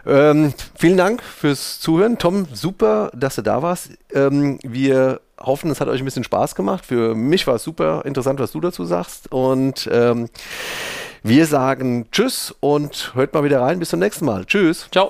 [0.05, 2.17] Ähm, vielen Dank fürs Zuhören.
[2.17, 3.91] Tom, super, dass du da warst.
[4.13, 6.85] Ähm, wir hoffen, es hat euch ein bisschen Spaß gemacht.
[6.85, 9.31] Für mich war es super interessant, was du dazu sagst.
[9.31, 10.29] Und ähm,
[11.23, 13.79] wir sagen Tschüss und hört mal wieder rein.
[13.79, 14.45] Bis zum nächsten Mal.
[14.45, 14.87] Tschüss.
[14.91, 15.09] Ciao.